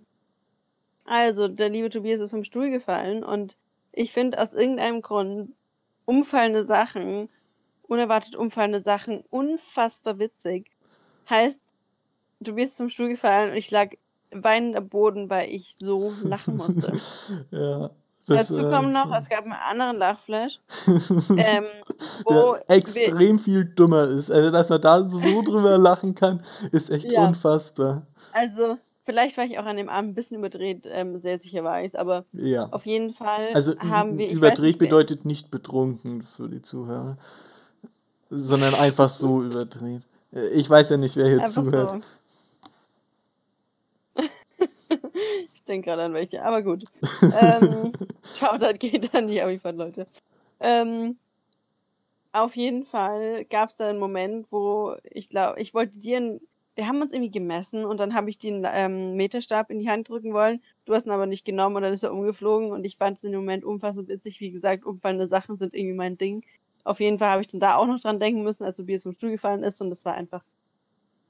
[1.05, 3.57] also, der liebe Tobias ist vom Stuhl gefallen und
[3.91, 5.53] ich finde aus irgendeinem Grund
[6.05, 7.29] umfallende Sachen,
[7.83, 10.71] unerwartet umfallende Sachen unfassbar witzig.
[11.29, 11.61] Heißt,
[12.43, 13.91] Tobias ist vom Stuhl gefallen und ich lag
[14.31, 16.93] weinend am Boden, weil ich so lachen musste.
[17.51, 17.91] ja.
[18.27, 20.59] Das, Dazu äh, kommt noch, es gab einen anderen Lachflash,
[21.37, 21.65] ähm,
[22.25, 24.29] wo der extrem viel dümmer ist.
[24.31, 28.05] Also, dass man da so drüber lachen kann, ist echt ja, unfassbar.
[28.31, 31.83] also vielleicht war ich auch an dem Abend ein bisschen überdreht, ähm, sehr sicher war
[31.83, 32.67] ich's, aber Ja.
[32.71, 37.17] auf jeden Fall Also haben wir, ich überdreht nicht bedeutet nicht betrunken für die Zuhörer,
[38.29, 40.05] sondern einfach so überdreht.
[40.31, 42.03] Äh, Ich weiß ja nicht, wer hier einfach zuhört.
[44.15, 44.23] so.
[45.55, 46.83] Ich denke gerade an welche, aber gut.
[47.41, 50.05] Ähm, Shoutout geht an die Abifahrt-Leute.
[50.59, 51.17] Ähm,
[52.33, 56.41] auf jeden Fall gab es da einen Moment, wo ich glaube, ich wollte dir, ein,
[56.75, 60.09] wir haben uns irgendwie gemessen und dann habe ich den ähm, Meterstab in die Hand
[60.09, 60.61] drücken wollen.
[60.85, 63.23] Du hast ihn aber nicht genommen und dann ist er umgeflogen und ich fand es
[63.23, 64.39] in dem Moment unfassbar witzig.
[64.39, 66.43] Wie gesagt, umfallende Sachen sind irgendwie mein Ding.
[66.83, 69.13] Auf jeden Fall habe ich dann da auch noch dran denken müssen, als Tobias vom
[69.13, 70.43] Stuhl gefallen ist und das war einfach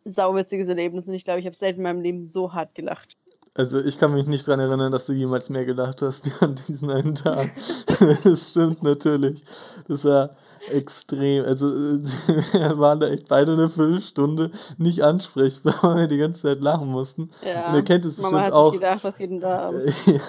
[0.05, 3.17] ein sauwitziges Erlebnis und ich glaube, ich habe selten in meinem Leben so hart gelacht.
[3.53, 6.89] Also ich kann mich nicht dran erinnern, dass du jemals mehr gelacht hast an diesen
[6.89, 7.51] einen Tag.
[8.23, 9.43] Das stimmt natürlich.
[9.87, 10.31] Das war
[10.69, 11.43] extrem.
[11.45, 11.65] Also
[12.53, 16.87] wir waren da echt beide eine Viertelstunde nicht ansprechbar, weil wir die ganze Zeit lachen
[16.89, 17.29] mussten.
[17.65, 18.71] Und ihr Ja, kennt es Mama bestimmt hat auch.
[18.71, 19.69] gedacht, was geht denn da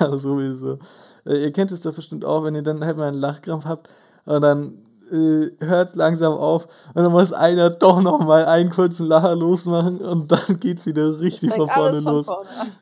[0.00, 0.78] Ja, sowieso.
[1.24, 3.88] Äh, Ihr kennt es doch bestimmt auch, wenn ihr dann halt mal einen Lachkrampf habt
[4.24, 4.78] und dann
[5.12, 9.98] äh, hört langsam auf und dann muss einer doch noch mal einen kurzen Lacher losmachen
[9.98, 12.26] und dann geht's wieder richtig von vorne von los.
[12.26, 12.72] vorne an.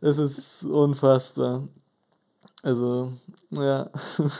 [0.00, 1.68] Es ist unfassbar.
[2.62, 3.12] Also,
[3.52, 3.90] ja.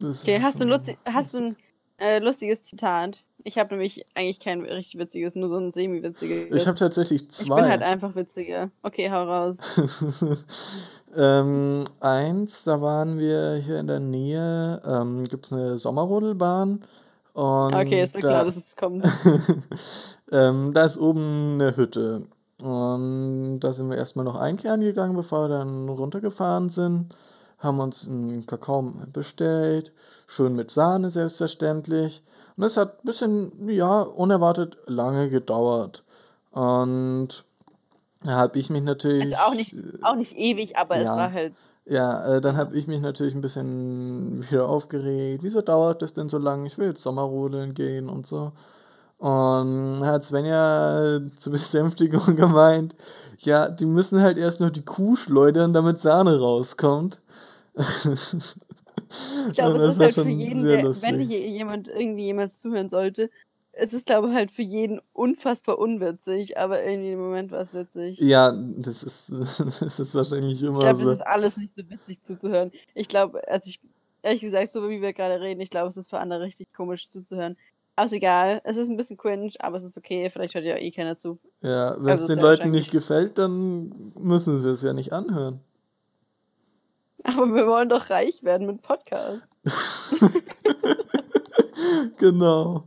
[0.00, 1.56] Okay, hast du lustig, hast du ein
[1.98, 3.22] äh, lustiges Zitat?
[3.44, 6.66] Ich habe nämlich eigentlich kein richtig witziges, nur so ein Ich semi-witziges.
[6.66, 7.86] habe tatsächlich Ich bin halt zwei.
[7.86, 8.70] einfach witziger.
[8.82, 9.58] Okay, hau raus.
[11.16, 16.82] ähm, eins, da waren wir hier in der Nähe, ähm, gibt es eine Sommerrodelbahn
[17.34, 19.02] Okay, ist und mir klar, da, dass es kommt.
[20.32, 22.22] ähm, da ist oben eine Hütte.
[22.62, 27.14] Und da sind wir erstmal noch einkehren gegangen, bevor wir dann runtergefahren sind.
[27.58, 29.92] Haben uns einen Kakao bestellt,
[30.26, 32.22] schön mit Sahne selbstverständlich.
[32.56, 36.04] Und es hat ein bisschen, ja, unerwartet lange gedauert.
[36.50, 37.44] Und
[38.24, 41.32] da habe ich mich Also auch nicht, natürlich, auch nicht ewig, aber es war ja,
[41.32, 42.60] halt, ja, äh, dann ja.
[42.60, 45.42] habe ich mich natürlich ein bisschen wieder aufgeregt.
[45.42, 46.66] Wieso dauert das denn so lange?
[46.66, 48.52] Ich will jetzt Sommerrodeln gehen und so.
[49.18, 52.94] Und hat Svenja zur Besänftigung gemeint,
[53.38, 57.20] ja, die müssen halt erst noch die Kuh schleudern, damit Sahne rauskommt.
[59.48, 61.28] Ich glaube, es das ist halt für jeden, der, wenn lustig.
[61.28, 63.30] hier jemand irgendwie jemals zuhören sollte,
[63.72, 67.74] es ist, glaube ich, halt für jeden unfassbar unwitzig, aber irgendwie im Moment war es
[67.74, 68.18] witzig.
[68.18, 69.30] Ja, das ist,
[69.80, 71.10] das ist wahrscheinlich Ich immer glaube, es so.
[71.10, 72.72] ist alles nicht so witzig zuzuhören.
[72.94, 73.80] Ich glaube, also ich,
[74.22, 77.08] ehrlich gesagt, so wie wir gerade reden, ich glaube, es ist für andere richtig komisch
[77.10, 77.56] zuzuhören.
[77.96, 80.76] Aber ist egal, es ist ein bisschen cringe, aber es ist okay, vielleicht hört ja
[80.76, 81.38] eh keiner zu.
[81.62, 85.12] Ja, wenn es Also den sehr Leuten nicht gefällt, dann müssen sie es ja nicht
[85.12, 85.60] anhören.
[87.24, 89.42] Aber wir wollen doch reich werden mit Podcast.
[92.18, 92.84] Genau.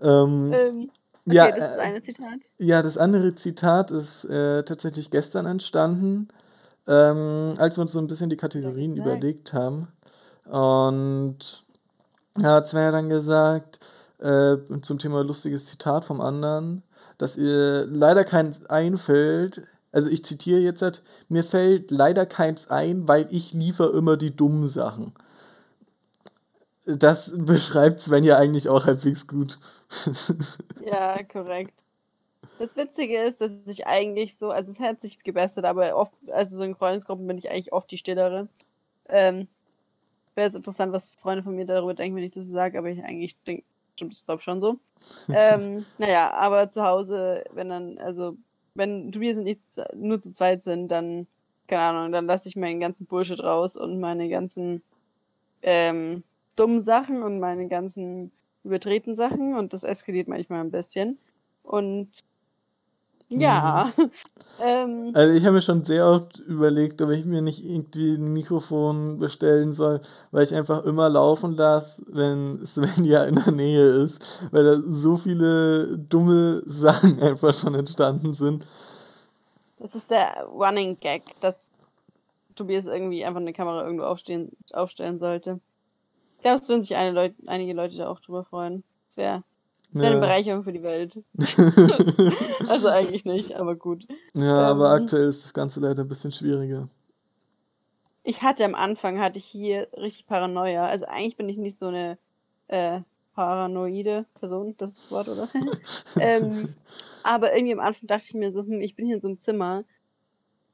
[0.00, 0.90] Ähm, Ähm,
[1.26, 2.40] ja, okay, das ist äh, eine Zitat.
[2.58, 6.28] ja, das andere Zitat ist äh, tatsächlich gestern entstanden,
[6.86, 9.88] ähm, als wir uns so ein bisschen die Kategorien überlegt haben.
[10.44, 11.64] Und
[12.36, 13.80] da hat Svenja dann gesagt,
[14.18, 16.82] äh, zum Thema lustiges Zitat vom anderen,
[17.18, 23.08] dass ihr leider keins einfällt, also ich zitiere jetzt, halt, mir fällt leider keins ein,
[23.08, 25.14] weil ich liefere immer die dummen Sachen.
[26.86, 29.58] Das beschreibt Sven ja eigentlich auch halbwegs gut.
[30.84, 31.74] Ja, korrekt.
[32.60, 36.56] Das Witzige ist, dass ich eigentlich so, also es hat sich gebessert, aber oft, also
[36.56, 38.46] so in Freundesgruppen bin ich eigentlich oft die Stillere.
[39.08, 39.48] Ähm,
[40.36, 42.88] Wäre jetzt interessant, was Freunde von mir darüber denken, wenn ich das so sage, aber
[42.88, 43.64] ich eigentlich denke,
[43.96, 44.78] stimmt, ich glaube schon so.
[45.32, 48.36] ähm, naja, aber zu Hause, wenn dann, also,
[48.74, 49.58] wenn Tobias und ich
[49.94, 51.26] nur zu zweit sind, dann,
[51.66, 54.82] keine Ahnung, dann lasse ich meinen ganzen Bullshit raus und meine ganzen
[55.62, 56.22] ähm,
[56.56, 58.30] dummen Sachen und meine ganzen
[58.64, 61.18] übertreten Sachen und das eskaliert manchmal ein bisschen.
[61.62, 62.08] Und
[63.28, 63.92] ja.
[63.96, 64.10] Mhm.
[64.60, 68.32] ähm, also ich habe mir schon sehr oft überlegt, ob ich mir nicht irgendwie ein
[68.32, 73.84] Mikrofon bestellen soll, weil ich einfach immer laufen lasse, wenn Sven ja in der Nähe
[73.84, 78.66] ist, weil da so viele dumme Sachen einfach schon entstanden sind.
[79.78, 81.70] Das ist der Running Gag, dass
[82.54, 85.60] Tobias irgendwie einfach eine Kamera irgendwo aufstehen, aufstellen sollte.
[86.36, 88.84] Ich glaube, es würden sich Leut einige Leute da auch drüber freuen.
[89.08, 89.42] Es wäre
[89.92, 91.18] wäre eine Bereicherung für die Welt.
[92.68, 94.06] also eigentlich nicht, aber gut.
[94.34, 96.88] Ja, ähm, aber aktuell ist das Ganze leider ein bisschen schwieriger.
[98.22, 100.86] Ich hatte am Anfang, hatte ich hier richtig Paranoia.
[100.86, 102.18] Also eigentlich bin ich nicht so eine
[102.68, 103.00] äh,
[103.34, 105.48] paranoide Person, das ist das Wort, oder?
[106.20, 106.74] ähm,
[107.22, 109.38] aber irgendwie am Anfang dachte ich mir so, hm, ich bin hier in so einem
[109.38, 109.84] Zimmer.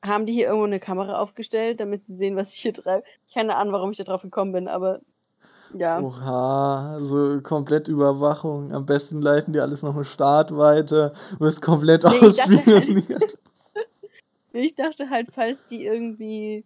[0.05, 3.05] Haben die hier irgendwo eine Kamera aufgestellt, damit sie sehen, was ich hier treibe?
[3.33, 5.01] Keine Ahnung, warum ich da drauf gekommen bin, aber
[5.75, 6.01] ja.
[6.01, 8.73] Oha, so komplett Überwachung.
[8.73, 13.09] Am besten leiten die alles noch eine Start weiter und ist komplett nee, ausspioniert.
[13.11, 13.39] Halt,
[14.53, 16.65] ich dachte halt, falls die irgendwie,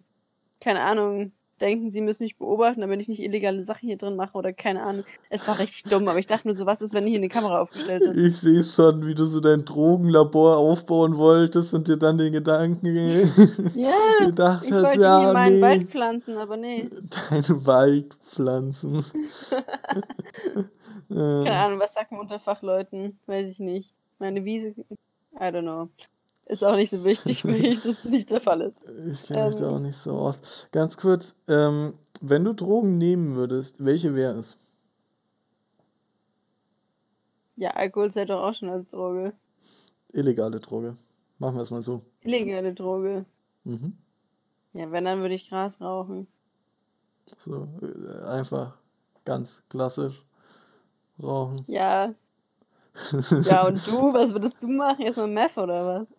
[0.61, 4.37] keine Ahnung, denken, sie müssen mich beobachten, damit ich nicht illegale Sachen hier drin mache
[4.37, 5.05] oder keine Ahnung.
[5.31, 7.61] Es war richtig dumm, aber ich dachte nur so, was ist, wenn hier eine Kamera
[7.61, 8.17] aufgestellt ist?
[8.17, 12.87] Ich sehe schon, wie du so dein Drogenlabor aufbauen wolltest und dir dann den Gedanken
[13.75, 13.93] ja,
[14.27, 16.89] gedacht ich hast, wollte ja, meinen nee, Wald pflanzen, aber nee.
[17.31, 19.05] Deinen Wald pflanzen.
[21.09, 23.19] keine Ahnung, was sagt man unter Fachleuten?
[23.27, 23.95] Weiß ich nicht.
[24.19, 24.75] Meine Wiese,
[25.35, 25.89] I don't know.
[26.47, 28.83] Ist auch nicht so wichtig für mich, dass das nicht der Fall ist.
[28.85, 30.69] Ich kenne mich ähm, da auch nicht so aus.
[30.71, 34.57] Ganz kurz, ähm, wenn du Drogen nehmen würdest, welche wäre es?
[37.57, 39.33] Ja, Alkohol zählt doch auch schon als Droge.
[40.13, 40.97] Illegale Droge.
[41.39, 42.03] Machen wir es mal so.
[42.23, 43.25] Illegale Droge.
[43.65, 43.97] Mhm.
[44.73, 46.29] Ja, wenn, dann würde ich Gras rauchen.
[47.39, 48.77] So, äh, einfach
[49.25, 50.23] ganz klassisch
[51.21, 51.65] rauchen.
[51.67, 52.15] Ja.
[53.43, 55.03] ja, und du, was würdest du machen?
[55.03, 56.16] Erstmal Meth oder was?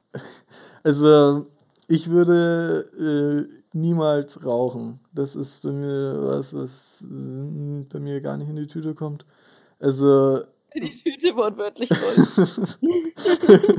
[0.84, 1.46] Also,
[1.88, 5.00] ich würde äh, niemals rauchen.
[5.14, 9.26] Das ist bei mir was, was äh, bei mir gar nicht in die Tüte kommt.
[9.80, 10.42] Also.
[10.76, 12.68] Die Tüte wortwörtlich voll.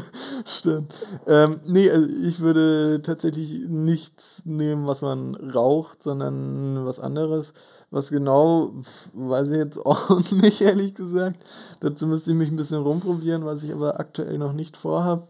[0.47, 0.93] Stimmt.
[1.27, 7.53] Ähm, nee, also ich würde tatsächlich nichts nehmen, was man raucht, sondern was anderes.
[7.91, 8.73] Was genau,
[9.13, 11.39] weiß ich jetzt auch nicht, ehrlich gesagt.
[11.81, 15.29] Dazu müsste ich mich ein bisschen rumprobieren, was ich aber aktuell noch nicht vorhabe.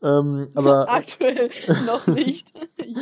[0.00, 1.50] Ähm, aber Aktuell
[1.86, 2.52] noch nicht.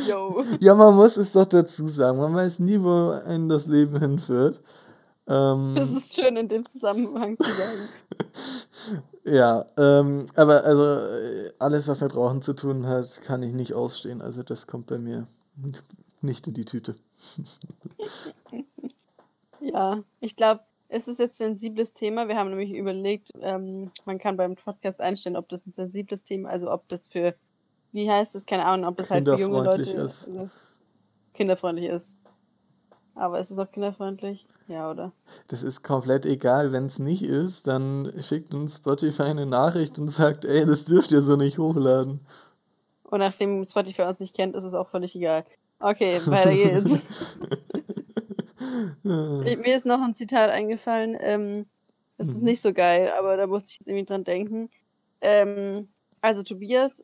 [0.07, 0.43] Yo.
[0.59, 2.17] Ja, man muss es doch dazu sagen.
[2.17, 4.61] Man weiß nie, wo einen das Leben hinführt.
[5.27, 9.03] Ähm, das ist schön in dem Zusammenhang zu sagen.
[9.25, 14.21] ja, ähm, aber also alles, was mit Rauchen zu tun hat, kann ich nicht ausstehen.
[14.21, 15.27] Also das kommt bei mir
[16.21, 16.95] nicht in die Tüte.
[19.59, 22.27] ja, ich glaube, es ist jetzt ein sensibles Thema.
[22.27, 26.49] Wir haben nämlich überlegt, ähm, man kann beim Podcast einstellen, ob das ein sensibles Thema,
[26.49, 27.35] also ob das für,
[27.91, 30.27] wie heißt das, keine Ahnung, ob das halt für junge Leute ist.
[30.27, 30.49] Also
[31.33, 32.11] kinderfreundlich ist.
[33.15, 34.45] Aber ist es auch kinderfreundlich?
[34.67, 35.11] Ja, oder?
[35.47, 36.71] Das ist komplett egal.
[36.71, 41.11] Wenn es nicht ist, dann schickt uns Spotify eine Nachricht und sagt, ey, das dürft
[41.11, 42.19] ihr so nicht hochladen.
[43.03, 45.45] Und nachdem Spotify uns nicht kennt, ist es auch völlig egal.
[45.79, 47.37] Okay, weiter geht's.
[49.03, 51.17] Mir ist noch ein Zitat eingefallen.
[51.19, 51.65] Ähm,
[52.17, 52.45] das ist mhm.
[52.45, 54.69] nicht so geil, aber da musste ich jetzt irgendwie dran denken.
[55.21, 55.87] Ähm,
[56.21, 57.03] also Tobias,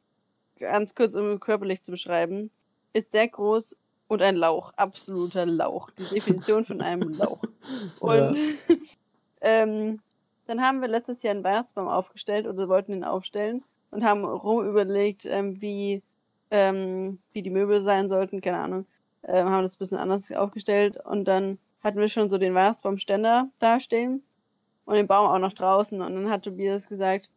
[0.59, 2.49] ganz kurz um körperlich zu beschreiben,
[2.93, 3.75] ist sehr groß
[4.07, 5.89] und ein Lauch, absoluter Lauch.
[5.91, 7.41] Die Definition von einem Lauch.
[7.99, 8.53] Und ja.
[9.41, 9.99] ähm,
[10.45, 14.67] dann haben wir letztes Jahr einen Weihnachtsbaum aufgestellt oder wollten ihn aufstellen und haben rum
[14.67, 16.03] überlegt, ähm, wie,
[16.51, 18.85] ähm, wie die Möbel sein sollten, keine Ahnung
[19.23, 23.49] äh, haben das ein bisschen anders aufgestellt und dann hatten wir schon so den Weihnachtsbaumständer
[23.59, 24.23] dastehen
[24.85, 27.29] und den Baum auch noch draußen und dann hat Tobias gesagt,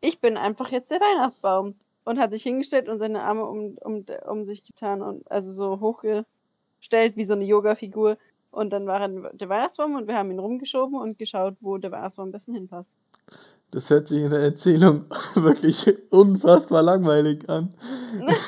[0.00, 1.74] ich bin einfach jetzt der Weihnachtsbaum
[2.04, 5.80] und hat sich hingestellt und seine Arme um, um, um sich getan und also so
[5.80, 8.16] hochgestellt wie so eine Yoga-Figur
[8.50, 11.90] und dann war er der Weihnachtsbaum und wir haben ihn rumgeschoben und geschaut, wo der
[11.92, 12.90] Weihnachtsbaum am besten hinpasst.
[13.70, 17.70] Das hört sich in der Erzählung wirklich unfassbar langweilig an.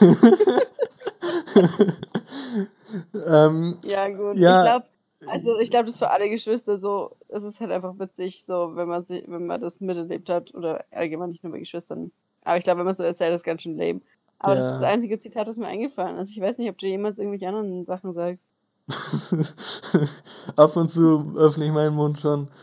[3.26, 4.36] ähm, ja, gut.
[4.36, 4.86] Ja, ich glaube,
[5.28, 8.74] also ich glaube, das ist für alle Geschwister so, es ist halt einfach witzig, so
[8.74, 12.10] wenn man sich, wenn man das miterlebt hat, oder allgemein nicht nur bei Geschwistern.
[12.44, 14.00] Aber ich glaube, wenn man so erzählt, ist ganz schön lame.
[14.38, 14.60] Aber ja.
[14.60, 16.30] das ist das einzige Zitat, das mir eingefallen ist.
[16.30, 18.46] Ich weiß nicht, ob du jemals irgendwelche anderen Sachen sagst.
[20.56, 22.48] Ab und zu öffne ich meinen Mund schon.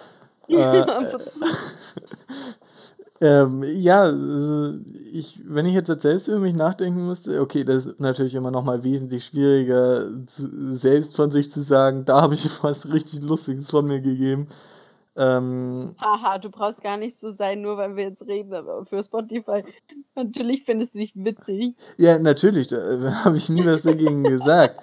[0.51, 0.83] Äh,
[3.21, 4.13] ähm, ja,
[5.11, 8.63] ich, wenn ich jetzt selbst über mich nachdenken müsste, okay, das ist natürlich immer noch
[8.63, 13.87] mal wesentlich schwieriger, selbst von sich zu sagen, da habe ich was richtig Lustiges von
[13.87, 14.47] mir gegeben.
[15.17, 19.03] Ähm, Haha, du brauchst gar nicht so sein, nur weil wir jetzt reden, aber für
[19.03, 19.65] Spotify.
[20.15, 21.75] Natürlich findest du dich witzig.
[21.97, 22.77] Ja, natürlich, da
[23.25, 24.79] habe ich nie was dagegen gesagt.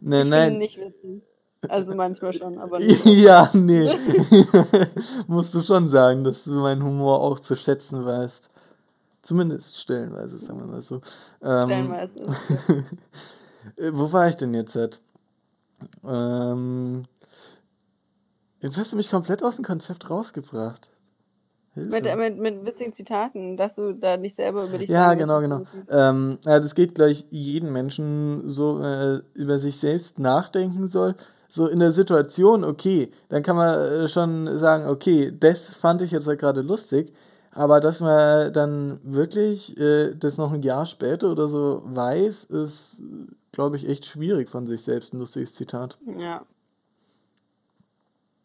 [0.00, 0.58] Nein, ich nein.
[0.58, 1.22] nicht witzig.
[1.68, 3.04] Also manchmal schon, aber nicht.
[3.04, 3.88] ja, nee.
[5.26, 8.50] Musst du schon sagen, dass du meinen Humor auch zu schätzen weißt.
[9.22, 11.00] Zumindest stellenweise, sagen wir mal so.
[11.42, 12.22] Ähm, stellenweise.
[13.92, 15.00] wo war ich denn jetzt?
[16.04, 17.02] Ähm,
[18.60, 20.90] jetzt hast du mich komplett aus dem Konzept rausgebracht.
[21.74, 25.64] Mit, mit, mit witzigen Zitaten, dass du da nicht selber über dich Ja, genau, genau.
[25.90, 31.14] Ähm, ja, das geht gleich jeden Menschen so äh, über sich selbst nachdenken soll
[31.56, 36.10] so in der Situation, okay, dann kann man äh, schon sagen, okay, das fand ich
[36.10, 37.12] jetzt halt gerade lustig,
[37.50, 43.02] aber dass man dann wirklich äh, das noch ein Jahr später oder so weiß, ist,
[43.52, 45.98] glaube ich, echt schwierig von sich selbst, ein lustiges Zitat.
[46.18, 46.44] Ja.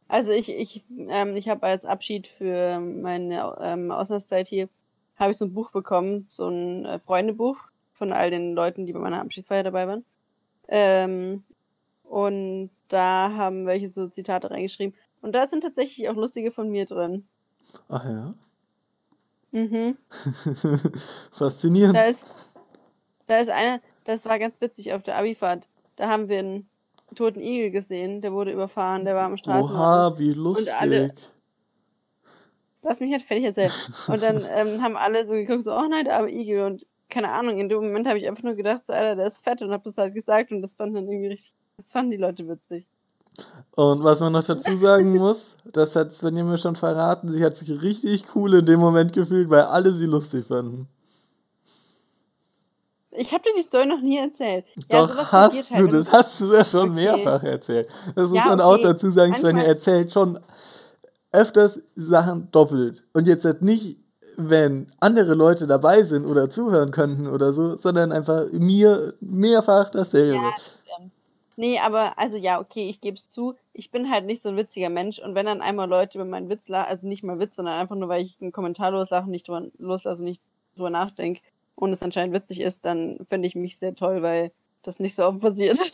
[0.08, 4.69] Also ich, ich, ähm, ich habe als Abschied für meine ähm, Auslandszeit hier,
[5.17, 7.58] habe ich so ein Buch bekommen, so ein äh, Freundebuch
[7.93, 10.06] von all den Leuten, die bei meiner Abschiedsfeier dabei waren.
[10.69, 11.43] Ähm,
[12.04, 14.95] und da haben welche so Zitate reingeschrieben.
[15.21, 17.25] Und da sind tatsächlich auch lustige von mir drin.
[17.89, 18.34] Ach ja?
[19.51, 19.97] Mhm.
[21.32, 21.95] Faszinierend.
[21.95, 22.25] Da ist,
[23.27, 25.67] da ist einer, das war ganz witzig auf der Abifahrt.
[25.95, 26.69] Da haben wir einen
[27.15, 30.13] toten Igel gesehen, der wurde überfahren, der war am Straßenrand.
[30.15, 30.73] Oha, wie lustig.
[30.73, 31.13] Und alle,
[32.82, 33.71] lass mich halt fertig erzählen.
[34.08, 36.65] Und dann ähm, haben alle so geguckt, so, oh nein, der arme Igel.
[36.65, 39.43] Und keine Ahnung, in dem Moment habe ich einfach nur gedacht, so, Alter, der ist
[39.43, 42.17] fett und habe das halt gesagt und das fand dann irgendwie richtig das fanden die
[42.17, 42.86] Leute witzig.
[43.76, 47.56] Und was man noch dazu sagen muss, das hat Svenja mir schon verraten, sie hat
[47.56, 50.88] sich richtig cool in dem Moment gefühlt, weil alle sie lustig fanden.
[53.13, 54.65] Ich habe dir die Story noch nie erzählt.
[54.89, 56.91] Doch, ja, hast halt, du, das hast du ja schon okay.
[56.91, 57.89] mehrfach erzählt.
[58.15, 58.70] Das muss ja, man okay.
[58.70, 60.39] auch dazu sagen, Svenja erzählt schon
[61.34, 63.04] öfters Sachen doppelt.
[63.13, 63.98] Und jetzt halt nicht,
[64.38, 70.36] wenn andere Leute dabei sind oder zuhören könnten oder so, sondern einfach mir mehrfach dasselbe.
[70.36, 70.54] Ja,
[71.62, 73.54] Nee, aber also ja, okay, ich gebe es zu.
[73.71, 76.50] Ich bin halt nicht so ein witziger Mensch und wenn dann einmal Leute über meinen
[76.50, 79.47] Witz lachen, also nicht mal Witz, sondern einfach nur, weil ich einen Kommentar loslache, nicht
[79.47, 80.41] drüber, loslasse, nicht
[80.76, 81.41] drüber nachdenke
[81.76, 85.24] und es anscheinend witzig ist, dann finde ich mich sehr toll, weil das nicht so
[85.24, 85.78] oft passiert.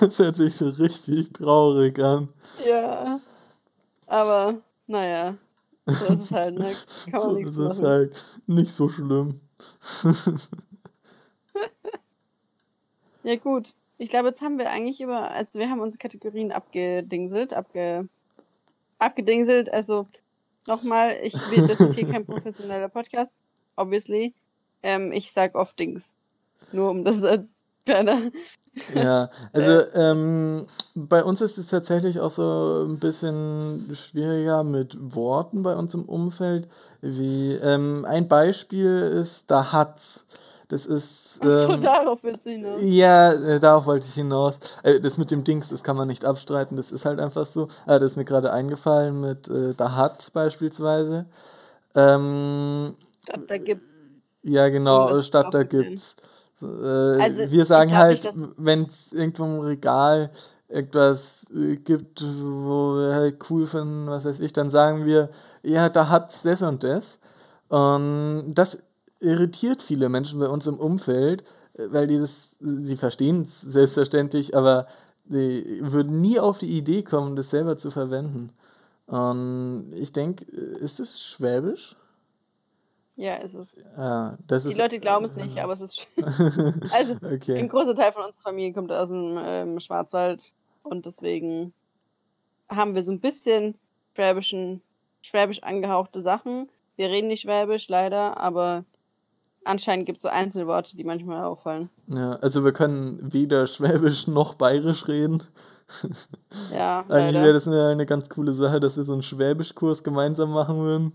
[0.00, 2.28] das hört sich so richtig traurig an.
[2.66, 3.20] Ja.
[4.08, 4.56] Aber,
[4.88, 5.36] naja.
[5.86, 6.72] So ist es halt, ne?
[7.12, 9.40] Kann man so nichts ist es halt nicht so schlimm.
[13.26, 13.74] Ja, gut.
[13.98, 18.08] Ich glaube, jetzt haben wir eigentlich über, also wir haben unsere Kategorien abgedingselt, abge,
[19.00, 19.68] abgedingselt.
[19.68, 20.06] Also
[20.68, 23.42] nochmal, ich will, das ist hier kein professioneller Podcast,
[23.74, 24.32] obviously.
[24.84, 26.14] Ähm, ich sag oft Dings.
[26.70, 28.30] Nur um das als kleiner.
[28.94, 35.64] Ja, also ähm, bei uns ist es tatsächlich auch so ein bisschen schwieriger mit Worten
[35.64, 36.68] bei uns im Umfeld.
[37.00, 40.28] Wie ähm, ein Beispiel ist da hat's.
[40.68, 41.40] Das ist.
[41.42, 42.80] Ähm, Ach, darauf willst du hinaus.
[42.82, 44.58] Ja, äh, darauf wollte ich hinaus.
[44.82, 47.68] Äh, das mit dem Dings, das kann man nicht abstreiten, das ist halt einfach so.
[47.86, 51.26] Äh, das ist mir gerade eingefallen mit äh, Da Hatz beispielsweise.
[51.94, 53.84] Ähm, Stadt, da gibt's.
[54.42, 56.16] Ja, genau, Stadt, da gibt's.
[56.60, 60.30] Äh, also, wir sagen halt, wenn es irgendwo im Regal
[60.68, 65.30] etwas äh, gibt, wo wir halt cool finden, was weiß ich, dann sagen wir,
[65.62, 67.20] ja, da hat's das und das.
[67.68, 68.82] Und das
[69.20, 71.42] irritiert viele Menschen bei uns im Umfeld,
[71.74, 74.86] äh, weil die das, sie verstehen es selbstverständlich, aber
[75.26, 78.52] sie würden nie auf die Idee kommen, das selber zu verwenden.
[79.06, 81.96] Und ich denke, ist es Schwäbisch?
[83.16, 83.74] Ja, ist es.
[83.96, 86.06] Ja, das die ist, Leute glauben es nicht, aber es ist.
[86.92, 87.58] also, okay.
[87.58, 90.52] ein großer Teil von unserer Familie kommt aus dem ähm, Schwarzwald
[90.82, 91.72] und deswegen
[92.68, 93.74] haben wir so ein bisschen
[94.14, 94.82] schwäbischen,
[95.22, 96.68] schwäbisch angehauchte Sachen.
[96.96, 98.84] Wir reden nicht schwäbisch, leider, aber
[99.66, 101.90] anscheinend gibt es so einzelne Worte, die manchmal auffallen.
[102.08, 105.42] Ja, also wir können weder Schwäbisch noch Bayerisch reden.
[106.72, 110.50] Ja, Eigentlich wäre das eine, eine ganz coole Sache, dass wir so einen Schwäbischkurs gemeinsam
[110.52, 111.12] machen würden.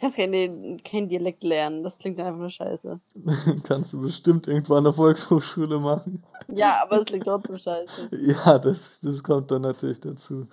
[0.00, 2.98] kannst keinen kein Dialekt lernen, das klingt einfach nur scheiße.
[3.62, 6.24] Kannst du bestimmt irgendwann an der Volkshochschule machen.
[6.48, 8.08] Ja, aber es klingt trotzdem scheiße.
[8.44, 10.48] Ja, das, das kommt dann natürlich dazu.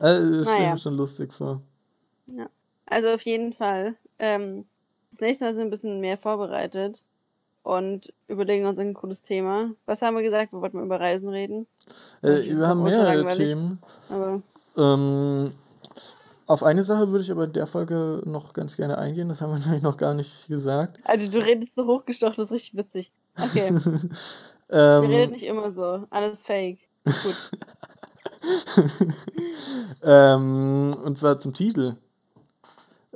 [0.00, 0.70] Also, das stelle Naja.
[0.72, 1.60] mir schon lustig vor.
[2.86, 3.96] Also auf jeden Fall.
[4.18, 4.64] Ähm,
[5.10, 7.02] das nächste Mal sind wir ein bisschen mehr vorbereitet
[7.62, 9.70] und überlegen uns ein cooles Thema.
[9.86, 10.52] Was haben wir gesagt?
[10.52, 11.66] Wir wollten über Reisen reden.
[12.22, 13.28] Äh, wir haben mehrere.
[13.28, 13.80] Themen.
[14.08, 14.42] Aber
[14.76, 15.52] Ähm,
[16.46, 19.28] auf eine Sache würde ich aber in der Folge noch ganz gerne eingehen.
[19.28, 21.00] Das haben wir nämlich noch gar nicht gesagt.
[21.04, 23.12] also du redest so hochgestochen, das ist richtig witzig.
[23.36, 23.70] Okay,
[24.68, 26.04] wir reden ähm, nicht immer so.
[26.10, 26.78] Alles fake.
[27.04, 27.50] Gut.
[30.04, 31.96] ähm, und zwar zum Titel.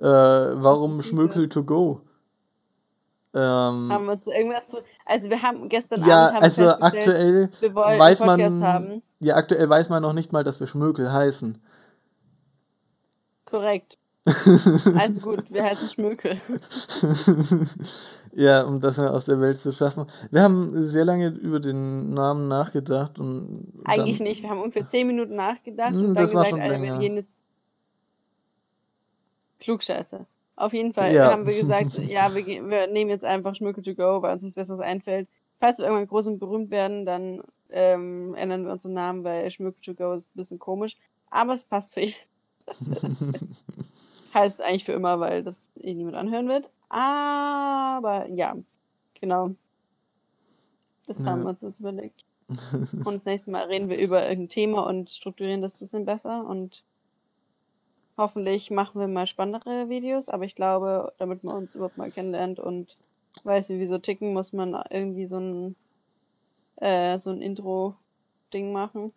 [0.00, 1.02] Äh, warum?
[1.02, 2.00] Schmökel to go?
[3.32, 4.80] Ähm, Haben wir uns irgendwas so.
[5.06, 9.02] Also wir haben gestern ja, Abend haben also aktuell wir wollen weiß man, haben.
[9.20, 11.58] ja, aktuell weiß man noch nicht mal, dass wir Schmökel heißen.
[13.44, 13.98] Korrekt.
[14.24, 16.40] Also gut, wir heißen Schmökel.
[18.32, 20.06] Ja, um das aus der Welt zu schaffen.
[20.30, 24.42] Wir haben sehr lange über den Namen nachgedacht und Eigentlich dann, nicht.
[24.42, 26.80] Wir haben ungefähr 10 Minuten nachgedacht Hm, und dann das war gesagt, schon Alter, wir
[26.80, 26.98] länger.
[27.00, 27.34] gehen jetzt.
[29.60, 30.26] Klugscheiße.
[30.56, 31.30] Auf jeden Fall Ja.
[31.30, 34.56] haben wir gesagt, ja, wir, wir nehmen jetzt einfach Schmücke to go, weil uns nichts
[34.56, 35.28] Besseres einfällt.
[35.58, 39.80] Falls wir irgendwann groß und berühmt werden, dann ähm, ändern wir unseren Namen, weil Schmücke
[39.82, 40.96] to go ist ein bisschen komisch.
[41.30, 42.00] Aber es passt für
[44.34, 46.70] heißt eigentlich für immer, weil das eh niemand anhören wird.
[46.88, 48.56] Aber ja,
[49.20, 49.50] genau.
[51.06, 51.26] Das Ja.
[51.26, 52.24] haben wir uns jetzt überlegt.
[53.04, 56.44] Und das nächste Mal reden wir über irgendein Thema und strukturieren das ein bisschen besser
[56.44, 56.82] und
[58.20, 62.60] hoffentlich machen wir mal spannendere Videos, aber ich glaube, damit man uns überhaupt mal kennenlernt
[62.60, 62.96] und
[63.44, 65.76] weiß, wie wir so ticken, muss man irgendwie so ein
[66.76, 69.12] äh, so ein Intro-Ding machen.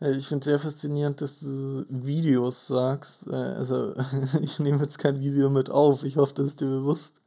[0.00, 3.26] Äh, Ich finde sehr faszinierend, dass du Videos sagst.
[3.28, 3.94] Äh, Also,
[4.42, 6.04] ich nehme jetzt kein Video mit auf.
[6.04, 7.20] Ich hoffe, das ist dir bewusst.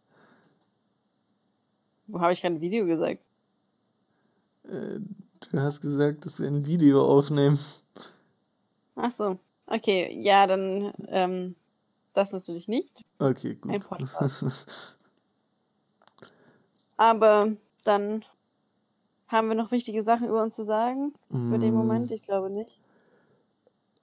[2.07, 3.21] Wo habe ich gerade ein Video gesagt?
[4.63, 4.99] Äh,
[5.51, 7.59] Du hast gesagt, dass wir ein Video aufnehmen.
[8.95, 9.37] Ach so,
[9.67, 11.55] okay, ja, dann ähm,
[12.13, 13.03] das natürlich nicht.
[13.19, 13.87] Okay, Ein gut.
[13.87, 14.97] Podcast.
[16.97, 17.53] Aber
[17.83, 18.23] dann
[19.27, 21.13] haben wir noch wichtige Sachen über uns zu sagen
[21.47, 22.11] für den Mm, Moment.
[22.11, 22.79] Ich glaube nicht.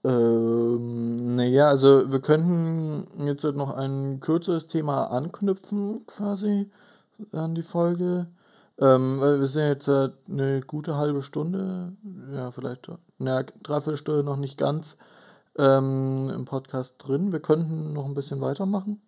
[0.04, 6.70] Ähm, naja, also wir könnten jetzt noch ein kürzeres Thema anknüpfen, quasi,
[7.32, 8.26] an die Folge.
[8.80, 11.92] Ähm, weil wir sind jetzt eine gute halbe Stunde,
[12.34, 14.96] ja, vielleicht, na, dreiviertel Stunde noch nicht ganz,
[15.59, 17.32] ähm, im Podcast drin.
[17.32, 19.01] Wir könnten noch ein bisschen weitermachen.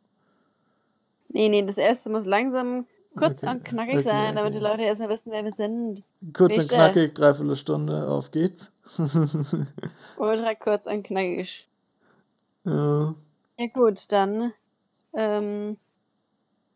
[1.28, 2.86] Nee, nee, das erste muss langsam
[3.16, 4.68] kurz Okay, und knackig okay, sein, damit die okay.
[4.68, 6.02] Leute erstmal wissen, wer wir sind.
[6.32, 8.72] Kurz und Nicht, äh, knackig, dreiviertel Stunde, auf geht's.
[10.16, 11.66] Ultra kurz und knackig.
[12.64, 13.14] Ja.
[13.58, 14.52] Ja gut, dann
[15.14, 15.76] ähm,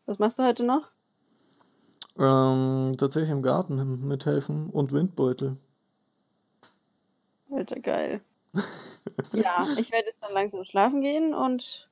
[0.05, 0.83] was machst du heute noch?
[2.17, 5.57] Ähm, tatsächlich im Garten mithelfen und Windbeutel.
[7.51, 8.21] Alter, geil.
[9.43, 11.89] Ja, ich werde jetzt dann langsam schlafen gehen und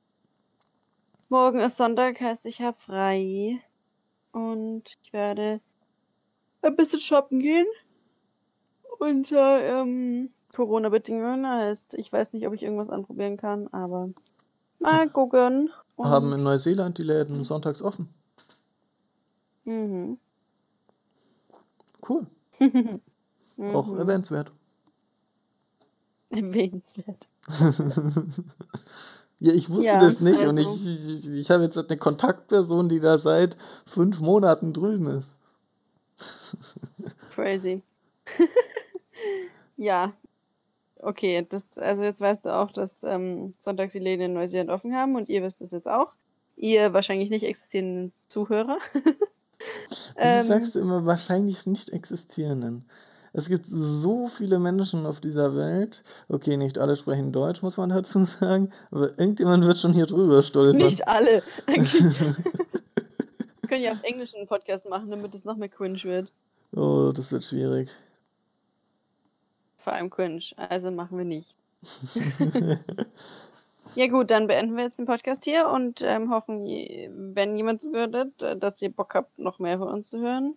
[1.30, 3.62] morgen ist Sonntag, heißt ich habe frei
[4.32, 5.62] und ich werde
[6.62, 7.68] ein bisschen shoppen gehen
[9.00, 11.48] unter ähm, Corona-Bedingungen.
[11.48, 14.10] Heißt, ich weiß nicht, ob ich irgendwas anprobieren kann, aber
[14.80, 15.72] mal gucken.
[16.02, 18.14] Haben Und, in Neuseeland die Läden sonntags offen.
[19.66, 20.18] mhm.
[22.08, 22.28] Cool.
[23.74, 23.98] Auch Mhm.
[23.98, 24.52] erwähnenswert.
[26.30, 27.28] Erwähnenswert.
[29.40, 32.88] Ja, ich wusste Ja, das nicht und also- ich, ich, ich habe jetzt eine Kontaktperson,
[32.88, 35.36] die da seit fünf Monaten drüben ist.
[37.34, 37.82] Crazy.
[39.78, 40.14] ja.
[41.00, 44.96] Okay, das, also jetzt weißt du auch, dass ähm, sonntags die Läden in Neuseeland offen
[44.96, 46.14] haben und ihr wisst es jetzt auch.
[46.56, 48.78] Ihr wahrscheinlich nicht existierenden Zuhörer.
[48.94, 50.46] Wieso Ähm.
[50.46, 52.86] sagst du immer wahrscheinlich nicht existierenden?
[53.38, 56.04] Es gibt so viele Menschen auf dieser Welt.
[56.30, 60.42] Okay, nicht alle sprechen Deutsch, muss man dazu sagen, aber irgendjemand wird schon hier drüber
[60.42, 60.78] stolpern.
[60.78, 61.44] nicht alle.
[61.66, 62.34] wir
[63.68, 66.32] können ja auf Englisch einen Podcast machen, damit es noch mehr cringe wird.
[66.74, 67.90] Oh, das wird schwierig.
[69.80, 70.44] Vor allem cringe.
[70.56, 71.56] Also machen wir nicht.
[73.94, 76.66] Ja gut, dann beenden wir jetzt den Podcast hier und ähm, hoffen,
[77.34, 80.56] wenn jemand zuhört, äh, dass ihr Bock habt, noch mehr von uns zu hören.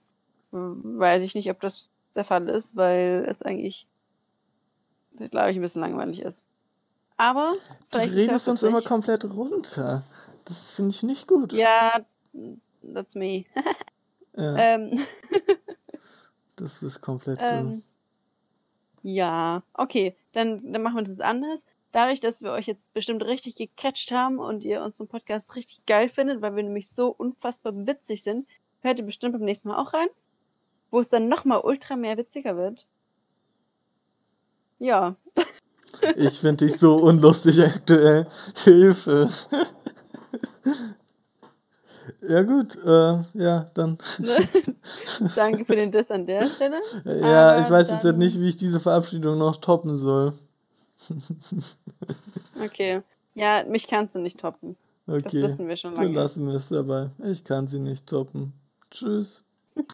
[0.51, 3.87] Weiß ich nicht, ob das der Fall ist, weil es eigentlich,
[5.17, 6.43] glaube ich, ein bisschen langweilig ist.
[7.17, 7.47] Aber
[7.91, 10.03] Du redest uns immer komplett runter.
[10.45, 11.53] Das finde ich nicht gut.
[11.53, 12.05] Ja,
[12.95, 13.45] That's me.
[14.37, 15.07] Ja, ähm,
[16.57, 17.83] das ist komplett ähm,
[19.03, 21.65] ja, okay, dann, dann machen wir das anders.
[21.93, 26.09] Dadurch, dass wir euch jetzt bestimmt richtig gecatcht haben und ihr unseren Podcast richtig geil
[26.09, 28.47] findet, weil wir nämlich so unfassbar witzig sind,
[28.81, 30.09] hört ihr bestimmt beim nächsten Mal auch rein,
[30.91, 32.87] wo es dann nochmal ultra mehr witziger wird.
[34.79, 35.17] Ja,
[36.17, 38.27] Ich finde dich so unlustig aktuell.
[38.65, 39.29] Hilfe.
[42.23, 43.99] Ja gut, äh, ja, dann.
[44.19, 44.49] ne?
[45.37, 46.81] danke für den Diss an der Stelle.
[47.05, 50.33] Ja, ich Aber weiß jetzt halt dann- nicht, wie ich diese Verabschiedung noch toppen soll.
[52.65, 53.03] Okay,
[53.35, 54.77] ja, mich kannst du nicht toppen.
[55.07, 56.17] Das Okay, wissen wir schon dann lange.
[56.17, 57.11] lassen wir es dabei.
[57.25, 58.53] Ich kann sie nicht toppen.
[58.91, 59.45] Tschüss.